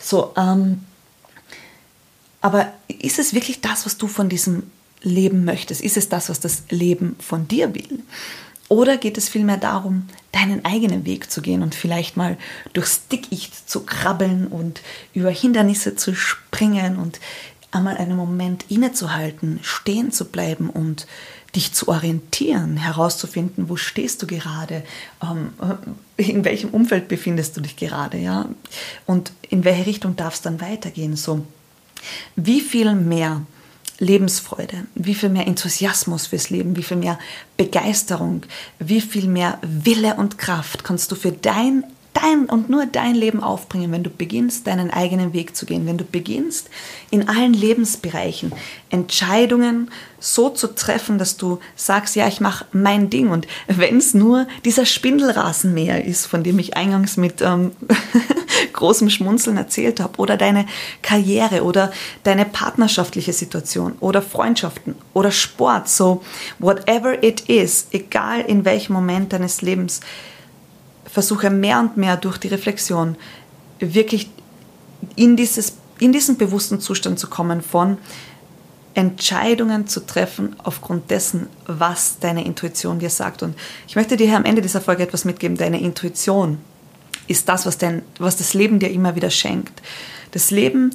So, 0.00 0.32
ähm, 0.36 0.84
aber 2.40 2.72
ist 2.86 3.18
es 3.18 3.34
wirklich 3.34 3.60
das, 3.60 3.86
was 3.86 3.98
du 3.98 4.06
von 4.06 4.28
diesem 4.28 4.70
Leben 5.02 5.44
möchtest? 5.44 5.80
Ist 5.80 5.96
es 5.96 6.08
das, 6.08 6.28
was 6.28 6.38
das 6.38 6.62
Leben 6.70 7.16
von 7.18 7.48
dir 7.48 7.74
will? 7.74 8.04
Oder 8.68 8.96
geht 8.96 9.18
es 9.18 9.28
vielmehr 9.28 9.56
darum, 9.56 10.08
deinen 10.34 10.64
eigenen 10.64 11.04
Weg 11.06 11.30
zu 11.30 11.42
gehen 11.42 11.62
und 11.62 11.74
vielleicht 11.74 12.16
mal 12.16 12.36
durchs 12.72 13.06
Dickicht 13.08 13.70
zu 13.70 13.86
krabbeln 13.86 14.48
und 14.48 14.80
über 15.14 15.30
Hindernisse 15.30 15.94
zu 15.94 16.14
springen 16.14 16.96
und 16.96 17.20
einmal 17.70 17.96
einen 17.96 18.16
Moment 18.16 18.64
innezuhalten, 18.68 19.60
stehen 19.62 20.10
zu 20.10 20.24
bleiben 20.26 20.70
und 20.70 21.06
dich 21.54 21.72
zu 21.72 21.86
orientieren, 21.88 22.76
herauszufinden, 22.76 23.68
wo 23.68 23.76
stehst 23.76 24.22
du 24.22 24.26
gerade, 24.26 24.82
ähm, 25.22 25.52
in 26.16 26.44
welchem 26.44 26.70
Umfeld 26.70 27.06
befindest 27.06 27.56
du 27.56 27.60
dich 27.60 27.76
gerade, 27.76 28.18
ja, 28.18 28.48
und 29.06 29.32
in 29.50 29.64
welche 29.64 29.86
Richtung 29.86 30.16
darf 30.16 30.34
es 30.34 30.42
dann 30.42 30.60
weitergehen. 30.60 31.14
So, 31.14 31.46
wie 32.34 32.60
viel 32.60 32.94
mehr 32.96 33.42
Lebensfreude, 33.98 34.86
wie 34.94 35.14
viel 35.14 35.28
mehr 35.28 35.46
Enthusiasmus 35.46 36.26
fürs 36.26 36.50
Leben, 36.50 36.76
wie 36.76 36.82
viel 36.82 36.96
mehr 36.96 37.18
Begeisterung, 37.56 38.42
wie 38.78 39.00
viel 39.00 39.28
mehr 39.28 39.58
Wille 39.62 40.14
und 40.16 40.38
Kraft 40.38 40.84
kannst 40.84 41.12
du 41.12 41.16
für 41.16 41.32
dein 41.32 41.84
dein 42.14 42.46
und 42.46 42.70
nur 42.70 42.86
dein 42.86 43.14
Leben 43.14 43.42
aufbringen, 43.42 43.92
wenn 43.92 44.02
du 44.02 44.10
beginnst, 44.10 44.66
deinen 44.66 44.90
eigenen 44.90 45.32
Weg 45.32 45.54
zu 45.54 45.66
gehen, 45.66 45.86
wenn 45.86 45.98
du 45.98 46.04
beginnst, 46.04 46.70
in 47.10 47.28
allen 47.28 47.52
Lebensbereichen 47.52 48.52
Entscheidungen 48.90 49.90
so 50.20 50.48
zu 50.48 50.74
treffen, 50.74 51.18
dass 51.18 51.36
du 51.36 51.58
sagst, 51.76 52.16
ja, 52.16 52.26
ich 52.26 52.40
mache 52.40 52.64
mein 52.72 53.10
Ding. 53.10 53.28
Und 53.30 53.46
wenn 53.66 53.98
es 53.98 54.14
nur 54.14 54.46
dieser 54.64 54.86
Spindelrasenmäher 54.86 56.04
ist, 56.04 56.26
von 56.26 56.42
dem 56.42 56.58
ich 56.58 56.76
eingangs 56.76 57.16
mit 57.16 57.42
ähm, 57.42 57.72
großem 58.72 59.10
Schmunzeln 59.10 59.56
erzählt 59.56 60.00
habe, 60.00 60.18
oder 60.18 60.36
deine 60.36 60.66
Karriere 61.02 61.62
oder 61.64 61.92
deine 62.22 62.46
partnerschaftliche 62.46 63.32
Situation 63.32 63.96
oder 64.00 64.22
Freundschaften 64.22 64.94
oder 65.12 65.30
Sport, 65.30 65.88
so 65.88 66.22
whatever 66.58 67.22
it 67.22 67.42
is, 67.42 67.88
egal 67.90 68.40
in 68.40 68.64
welchem 68.64 68.94
Moment 68.94 69.32
deines 69.32 69.60
Lebens, 69.60 70.00
versuche 71.14 71.48
mehr 71.48 71.78
und 71.78 71.96
mehr 71.96 72.16
durch 72.16 72.38
die 72.38 72.48
Reflexion 72.48 73.14
wirklich 73.78 74.28
in, 75.14 75.36
dieses, 75.36 75.74
in 76.00 76.12
diesen 76.12 76.36
bewussten 76.36 76.80
Zustand 76.80 77.20
zu 77.20 77.28
kommen 77.28 77.62
von 77.62 77.98
Entscheidungen 78.94 79.86
zu 79.86 80.00
treffen 80.00 80.56
aufgrund 80.64 81.12
dessen, 81.12 81.46
was 81.66 82.18
deine 82.18 82.44
Intuition 82.44 82.98
dir 82.98 83.10
sagt. 83.10 83.44
Und 83.44 83.56
ich 83.86 83.94
möchte 83.94 84.16
dir 84.16 84.26
hier 84.26 84.36
am 84.36 84.44
Ende 84.44 84.60
dieser 84.60 84.80
Folge 84.80 85.04
etwas 85.04 85.24
mitgeben. 85.24 85.56
Deine 85.56 85.80
Intuition 85.80 86.58
ist 87.28 87.48
das, 87.48 87.64
was, 87.64 87.78
dein, 87.78 88.02
was 88.18 88.36
das 88.36 88.52
Leben 88.52 88.80
dir 88.80 88.90
immer 88.90 89.14
wieder 89.14 89.30
schenkt. 89.30 89.82
Das 90.32 90.50
Leben 90.50 90.90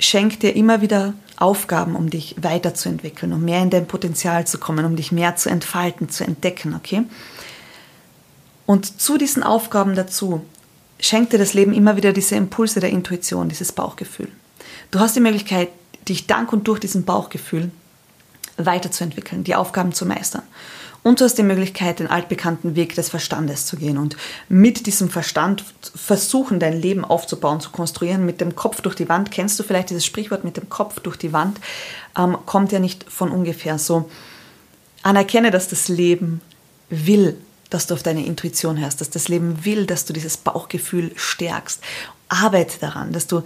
schenkt 0.00 0.42
dir 0.42 0.56
immer 0.56 0.80
wieder 0.80 1.14
Aufgaben, 1.36 1.94
um 1.94 2.10
dich 2.10 2.34
weiterzuentwickeln, 2.40 3.32
um 3.32 3.44
mehr 3.44 3.62
in 3.62 3.70
dein 3.70 3.86
Potenzial 3.86 4.48
zu 4.48 4.58
kommen, 4.58 4.84
um 4.84 4.96
dich 4.96 5.12
mehr 5.12 5.36
zu 5.36 5.48
entfalten, 5.48 6.08
zu 6.08 6.24
entdecken, 6.24 6.74
okay? 6.74 7.04
Und 8.70 9.00
zu 9.00 9.18
diesen 9.18 9.42
Aufgaben 9.42 9.96
dazu 9.96 10.46
schenkt 11.00 11.32
dir 11.32 11.38
das 11.38 11.54
Leben 11.54 11.72
immer 11.72 11.96
wieder 11.96 12.12
diese 12.12 12.36
Impulse 12.36 12.78
der 12.78 12.90
Intuition, 12.90 13.48
dieses 13.48 13.72
Bauchgefühl. 13.72 14.28
Du 14.92 15.00
hast 15.00 15.16
die 15.16 15.20
Möglichkeit, 15.20 15.70
dich 16.08 16.28
dank 16.28 16.52
und 16.52 16.68
durch 16.68 16.78
diesen 16.78 17.04
Bauchgefühl 17.04 17.72
weiterzuentwickeln, 18.58 19.42
die 19.42 19.56
Aufgaben 19.56 19.92
zu 19.92 20.06
meistern. 20.06 20.44
Und 21.02 21.20
du 21.20 21.24
hast 21.24 21.34
die 21.34 21.42
Möglichkeit, 21.42 21.98
den 21.98 22.06
altbekannten 22.06 22.76
Weg 22.76 22.94
des 22.94 23.08
Verstandes 23.08 23.66
zu 23.66 23.76
gehen 23.76 23.98
und 23.98 24.16
mit 24.48 24.86
diesem 24.86 25.10
Verstand 25.10 25.64
versuchen, 25.96 26.60
dein 26.60 26.80
Leben 26.80 27.04
aufzubauen, 27.04 27.58
zu 27.58 27.70
konstruieren, 27.70 28.24
mit 28.24 28.40
dem 28.40 28.54
Kopf 28.54 28.82
durch 28.82 28.94
die 28.94 29.08
Wand. 29.08 29.32
Kennst 29.32 29.58
du 29.58 29.64
vielleicht 29.64 29.90
dieses 29.90 30.06
Sprichwort 30.06 30.44
mit 30.44 30.56
dem 30.56 30.68
Kopf 30.68 31.00
durch 31.00 31.16
die 31.16 31.32
Wand? 31.32 31.58
Ähm, 32.16 32.38
kommt 32.46 32.70
ja 32.70 32.78
nicht 32.78 33.10
von 33.10 33.32
ungefähr 33.32 33.80
so. 33.80 34.08
Anerkenne, 35.02 35.50
dass 35.50 35.66
das 35.66 35.88
Leben 35.88 36.40
will, 36.88 37.36
dass 37.70 37.86
du 37.86 37.94
auf 37.94 38.02
deine 38.02 38.26
Intuition 38.26 38.78
hörst, 38.78 39.00
dass 39.00 39.10
das 39.10 39.28
Leben 39.28 39.64
will, 39.64 39.86
dass 39.86 40.04
du 40.04 40.12
dieses 40.12 40.36
Bauchgefühl 40.36 41.12
stärkst. 41.16 41.80
Arbeite 42.28 42.78
daran, 42.80 43.12
dass 43.12 43.26
du 43.26 43.42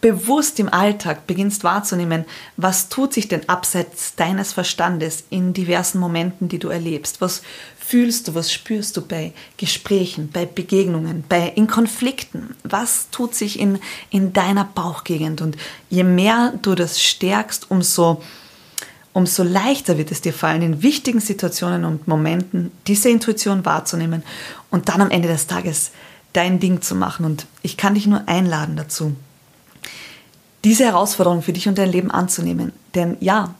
bewusst 0.00 0.60
im 0.60 0.72
Alltag 0.72 1.26
beginnst 1.26 1.64
wahrzunehmen, 1.64 2.24
was 2.56 2.88
tut 2.88 3.12
sich 3.12 3.28
denn 3.28 3.48
abseits 3.48 4.14
deines 4.14 4.52
Verstandes 4.52 5.24
in 5.30 5.52
diversen 5.52 5.98
Momenten, 5.98 6.48
die 6.48 6.58
du 6.58 6.68
erlebst? 6.68 7.20
Was 7.20 7.42
fühlst 7.78 8.28
du, 8.28 8.34
was 8.34 8.52
spürst 8.52 8.96
du 8.96 9.02
bei 9.02 9.32
Gesprächen, 9.56 10.30
bei 10.30 10.46
Begegnungen, 10.46 11.24
bei 11.28 11.48
in 11.48 11.66
Konflikten? 11.66 12.54
Was 12.62 13.08
tut 13.10 13.34
sich 13.34 13.58
in, 13.58 13.80
in 14.10 14.32
deiner 14.32 14.64
Bauchgegend? 14.64 15.40
Und 15.40 15.56
je 15.90 16.04
mehr 16.04 16.54
du 16.62 16.74
das 16.74 17.02
stärkst, 17.02 17.70
umso, 17.70 18.22
umso 19.12 19.42
leichter 19.42 19.98
wird 19.98 20.10
es 20.10 20.20
dir 20.20 20.32
fallen, 20.32 20.62
in 20.62 20.82
wichtigen 20.82 21.20
Situationen 21.20 21.84
und 21.84 22.08
Momenten 22.08 22.70
diese 22.86 23.08
Intuition 23.08 23.64
wahrzunehmen 23.64 24.22
und 24.70 24.88
dann 24.88 25.00
am 25.00 25.10
Ende 25.10 25.28
des 25.28 25.46
Tages 25.46 25.90
dein 26.32 26.60
Ding 26.60 26.82
zu 26.82 26.94
machen. 26.94 27.24
Und 27.24 27.46
ich 27.62 27.76
kann 27.76 27.94
dich 27.94 28.06
nur 28.06 28.28
einladen 28.28 28.76
dazu 28.76 29.16
diese 30.64 30.84
Herausforderung 30.84 31.42
für 31.42 31.52
dich 31.52 31.68
und 31.68 31.78
dein 31.78 31.90
Leben 31.90 32.10
anzunehmen. 32.10 32.72
Denn 32.94 33.16
ja, 33.20 33.54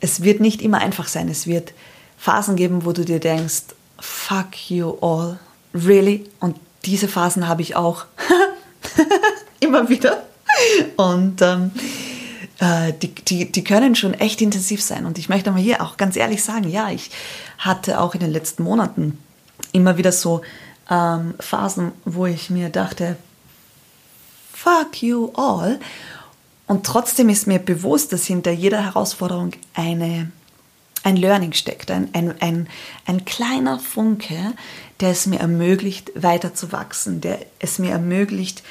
es 0.00 0.22
wird 0.22 0.40
nicht 0.40 0.62
immer 0.62 0.78
einfach 0.78 1.08
sein. 1.08 1.28
Es 1.28 1.46
wird 1.46 1.72
Phasen 2.18 2.56
geben, 2.56 2.84
wo 2.84 2.92
du 2.92 3.04
dir 3.04 3.20
denkst, 3.20 3.62
fuck 3.98 4.70
you 4.70 4.98
all, 5.00 5.38
really? 5.74 6.28
Und 6.40 6.56
diese 6.84 7.08
Phasen 7.08 7.48
habe 7.48 7.62
ich 7.62 7.76
auch 7.76 8.04
immer 9.60 9.88
wieder. 9.88 10.24
Und 10.96 11.40
ähm, 11.40 11.70
äh, 12.62 12.92
die, 12.92 13.12
die, 13.12 13.50
die 13.50 13.64
können 13.64 13.96
schon 13.96 14.14
echt 14.14 14.40
intensiv 14.40 14.80
sein. 14.80 15.04
Und 15.04 15.18
ich 15.18 15.28
möchte 15.28 15.50
mal 15.50 15.60
hier 15.60 15.82
auch 15.82 15.96
ganz 15.96 16.14
ehrlich 16.14 16.44
sagen, 16.44 16.68
ja, 16.68 16.90
ich 16.90 17.10
hatte 17.58 18.00
auch 18.00 18.14
in 18.14 18.20
den 18.20 18.30
letzten 18.30 18.62
Monaten 18.62 19.18
immer 19.72 19.98
wieder 19.98 20.12
so 20.12 20.42
ähm, 20.88 21.34
Phasen, 21.40 21.90
wo 22.04 22.26
ich 22.26 22.50
mir 22.50 22.68
dachte, 22.68 23.16
fuck 24.52 25.02
you 25.02 25.32
all. 25.34 25.80
Und 26.68 26.86
trotzdem 26.86 27.28
ist 27.28 27.48
mir 27.48 27.58
bewusst, 27.58 28.12
dass 28.12 28.26
hinter 28.26 28.52
jeder 28.52 28.84
Herausforderung 28.84 29.50
eine, 29.74 30.30
ein 31.02 31.16
Learning 31.16 31.54
steckt, 31.54 31.90
ein, 31.90 32.10
ein, 32.12 32.40
ein, 32.40 32.68
ein 33.06 33.24
kleiner 33.24 33.80
Funke, 33.80 34.52
der 35.00 35.10
es 35.10 35.26
mir 35.26 35.40
ermöglicht, 35.40 36.12
weiter 36.14 36.54
zu 36.54 36.70
wachsen, 36.70 37.20
der 37.20 37.40
es 37.58 37.80
mir 37.80 37.90
ermöglicht, 37.90 38.62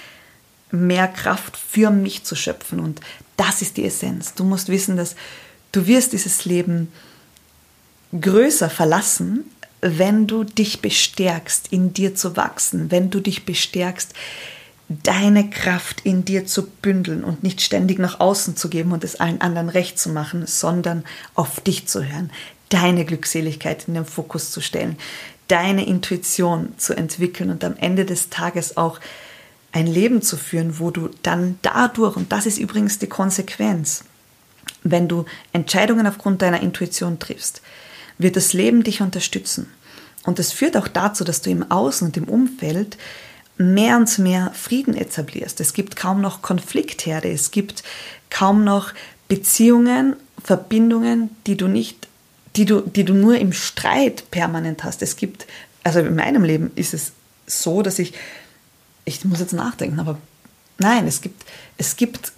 mehr 0.71 1.09
Kraft 1.09 1.57
für 1.57 1.89
mich 1.89 2.23
zu 2.23 2.37
schöpfen. 2.37 2.79
Und 2.79 3.01
das 3.41 3.63
ist 3.63 3.77
die 3.77 3.85
Essenz. 3.85 4.35
Du 4.35 4.43
musst 4.43 4.69
wissen, 4.69 4.95
dass 4.97 5.15
du 5.71 5.87
wirst 5.87 6.13
dieses 6.13 6.45
Leben 6.45 6.91
größer 8.19 8.69
verlassen, 8.69 9.45
wenn 9.81 10.27
du 10.27 10.43
dich 10.43 10.81
bestärkst, 10.81 11.69
in 11.71 11.91
dir 11.91 12.13
zu 12.13 12.37
wachsen, 12.37 12.91
wenn 12.91 13.09
du 13.09 13.19
dich 13.19 13.43
bestärkst, 13.45 14.13
deine 14.89 15.49
Kraft 15.49 16.01
in 16.01 16.23
dir 16.23 16.45
zu 16.45 16.67
bündeln 16.67 17.23
und 17.23 17.41
nicht 17.41 17.61
ständig 17.61 17.97
nach 17.97 18.19
außen 18.19 18.55
zu 18.55 18.69
geben 18.69 18.91
und 18.91 19.03
es 19.03 19.19
allen 19.19 19.41
anderen 19.41 19.69
recht 19.69 19.97
zu 19.97 20.09
machen, 20.09 20.45
sondern 20.45 21.03
auf 21.33 21.61
dich 21.61 21.87
zu 21.87 22.03
hören, 22.03 22.29
deine 22.69 23.05
Glückseligkeit 23.05 23.87
in 23.87 23.95
den 23.95 24.05
Fokus 24.05 24.51
zu 24.51 24.61
stellen, 24.61 24.97
deine 25.47 25.87
Intuition 25.87 26.77
zu 26.77 26.95
entwickeln 26.95 27.49
und 27.49 27.63
am 27.63 27.75
Ende 27.77 28.05
des 28.05 28.29
Tages 28.29 28.77
auch 28.77 28.99
ein 29.71 29.87
Leben 29.87 30.21
zu 30.21 30.37
führen, 30.37 30.79
wo 30.79 30.91
du 30.91 31.09
dann 31.23 31.57
dadurch, 31.61 32.15
und 32.15 32.31
das 32.31 32.45
ist 32.45 32.57
übrigens 32.57 32.99
die 32.99 33.07
Konsequenz, 33.07 34.03
wenn 34.83 35.07
du 35.07 35.25
Entscheidungen 35.53 36.07
aufgrund 36.07 36.41
deiner 36.41 36.61
Intuition 36.61 37.19
triffst, 37.19 37.61
wird 38.17 38.35
das 38.35 38.53
Leben 38.53 38.83
dich 38.83 39.01
unterstützen. 39.01 39.67
Und 40.23 40.39
es 40.39 40.51
führt 40.51 40.77
auch 40.77 40.87
dazu, 40.87 41.23
dass 41.23 41.41
du 41.41 41.49
im 41.49 41.71
Außen 41.71 42.07
und 42.07 42.17
im 42.17 42.25
Umfeld 42.25 42.97
mehr 43.57 43.97
und 43.97 44.19
mehr 44.19 44.51
Frieden 44.53 44.95
etablierst. 44.95 45.59
Es 45.59 45.73
gibt 45.73 45.95
kaum 45.95 46.21
noch 46.21 46.41
Konfliktherde, 46.41 47.31
es 47.31 47.51
gibt 47.51 47.83
kaum 48.29 48.63
noch 48.63 48.93
Beziehungen, 49.27 50.15
Verbindungen, 50.43 51.29
die 51.47 51.57
du 51.57 51.67
nicht, 51.67 52.07
die 52.55 52.65
du, 52.65 52.81
die 52.81 53.05
du 53.05 53.13
nur 53.13 53.37
im 53.37 53.53
Streit 53.53 54.29
permanent 54.31 54.83
hast. 54.83 55.01
Es 55.01 55.15
gibt, 55.15 55.47
also 55.83 55.99
in 55.99 56.15
meinem 56.15 56.43
Leben 56.43 56.71
ist 56.75 56.93
es 56.93 57.13
so, 57.47 57.81
dass 57.81 57.99
ich, 57.99 58.13
ich 59.05 59.23
muss 59.25 59.39
jetzt 59.39 59.53
nachdenken, 59.53 59.99
aber 59.99 60.17
nein, 60.77 61.07
es 61.07 61.21
gibt, 61.21 61.43
es 61.77 61.95
gibt 61.95 62.33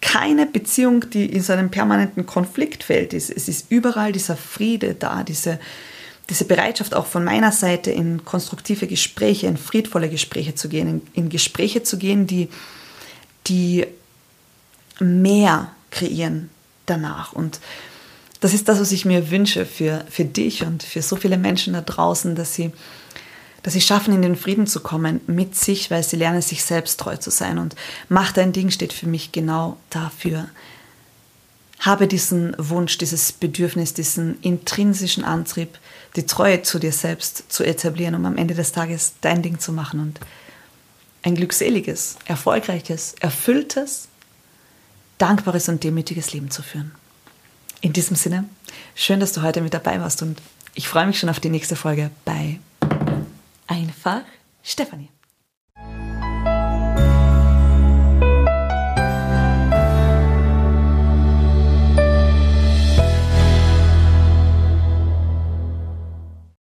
keine 0.00 0.46
Beziehung, 0.46 1.08
die 1.10 1.26
in 1.26 1.42
so 1.42 1.52
einem 1.52 1.70
permanenten 1.70 2.26
Konfliktfeld 2.26 3.14
ist. 3.14 3.30
Es 3.30 3.48
ist 3.48 3.70
überall 3.70 4.12
dieser 4.12 4.36
Friede 4.36 4.94
da, 4.94 5.22
diese, 5.22 5.60
diese 6.28 6.44
Bereitschaft 6.44 6.94
auch 6.94 7.06
von 7.06 7.24
meiner 7.24 7.52
Seite 7.52 7.90
in 7.92 8.24
konstruktive 8.24 8.86
Gespräche, 8.86 9.46
in 9.46 9.56
friedvolle 9.56 10.10
Gespräche 10.10 10.54
zu 10.54 10.68
gehen, 10.68 10.88
in, 10.88 11.02
in 11.14 11.28
Gespräche 11.28 11.82
zu 11.82 11.98
gehen, 11.98 12.26
die, 12.26 12.48
die 13.46 13.86
mehr 14.98 15.70
kreieren 15.90 16.50
danach. 16.86 17.32
Und 17.32 17.60
das 18.40 18.54
ist 18.54 18.68
das, 18.68 18.80
was 18.80 18.90
ich 18.90 19.04
mir 19.04 19.30
wünsche 19.30 19.64
für, 19.64 20.04
für 20.10 20.24
dich 20.24 20.64
und 20.64 20.82
für 20.82 21.00
so 21.00 21.14
viele 21.14 21.38
Menschen 21.38 21.74
da 21.74 21.80
draußen, 21.80 22.34
dass 22.34 22.54
sie, 22.54 22.72
dass 23.62 23.74
sie 23.74 23.80
schaffen, 23.80 24.14
in 24.14 24.22
den 24.22 24.36
Frieden 24.36 24.66
zu 24.66 24.80
kommen 24.80 25.20
mit 25.26 25.56
sich, 25.56 25.90
weil 25.90 26.02
sie 26.02 26.16
lernen, 26.16 26.42
sich 26.42 26.64
selbst 26.64 26.98
treu 26.98 27.16
zu 27.16 27.30
sein. 27.30 27.58
Und 27.58 27.76
Mach 28.08 28.32
dein 28.32 28.52
Ding 28.52 28.70
steht 28.70 28.92
für 28.92 29.06
mich 29.06 29.32
genau 29.32 29.76
dafür. 29.90 30.48
Habe 31.78 32.06
diesen 32.06 32.54
Wunsch, 32.58 32.98
dieses 32.98 33.32
Bedürfnis, 33.32 33.94
diesen 33.94 34.40
intrinsischen 34.40 35.24
Antrieb, 35.24 35.78
die 36.16 36.26
Treue 36.26 36.62
zu 36.62 36.78
dir 36.78 36.92
selbst 36.92 37.52
zu 37.52 37.64
etablieren, 37.64 38.14
um 38.14 38.24
am 38.26 38.36
Ende 38.36 38.54
des 38.54 38.72
Tages 38.72 39.14
dein 39.20 39.42
Ding 39.42 39.58
zu 39.58 39.72
machen 39.72 40.00
und 40.00 40.20
ein 41.22 41.34
glückseliges, 41.34 42.16
erfolgreiches, 42.24 43.14
erfülltes, 43.20 44.08
dankbares 45.18 45.68
und 45.68 45.84
demütiges 45.84 46.32
Leben 46.32 46.50
zu 46.50 46.62
führen. 46.62 46.92
In 47.80 47.92
diesem 47.92 48.16
Sinne, 48.16 48.44
schön, 48.94 49.20
dass 49.20 49.32
du 49.32 49.42
heute 49.42 49.60
mit 49.60 49.74
dabei 49.74 50.00
warst 50.00 50.22
und 50.22 50.40
ich 50.74 50.88
freue 50.88 51.06
mich 51.06 51.18
schon 51.18 51.28
auf 51.28 51.40
die 51.40 51.50
nächste 51.50 51.76
Folge 51.76 52.10
bei 52.24 52.58
Einfach 53.72 54.24
Stefanie. 54.62 55.08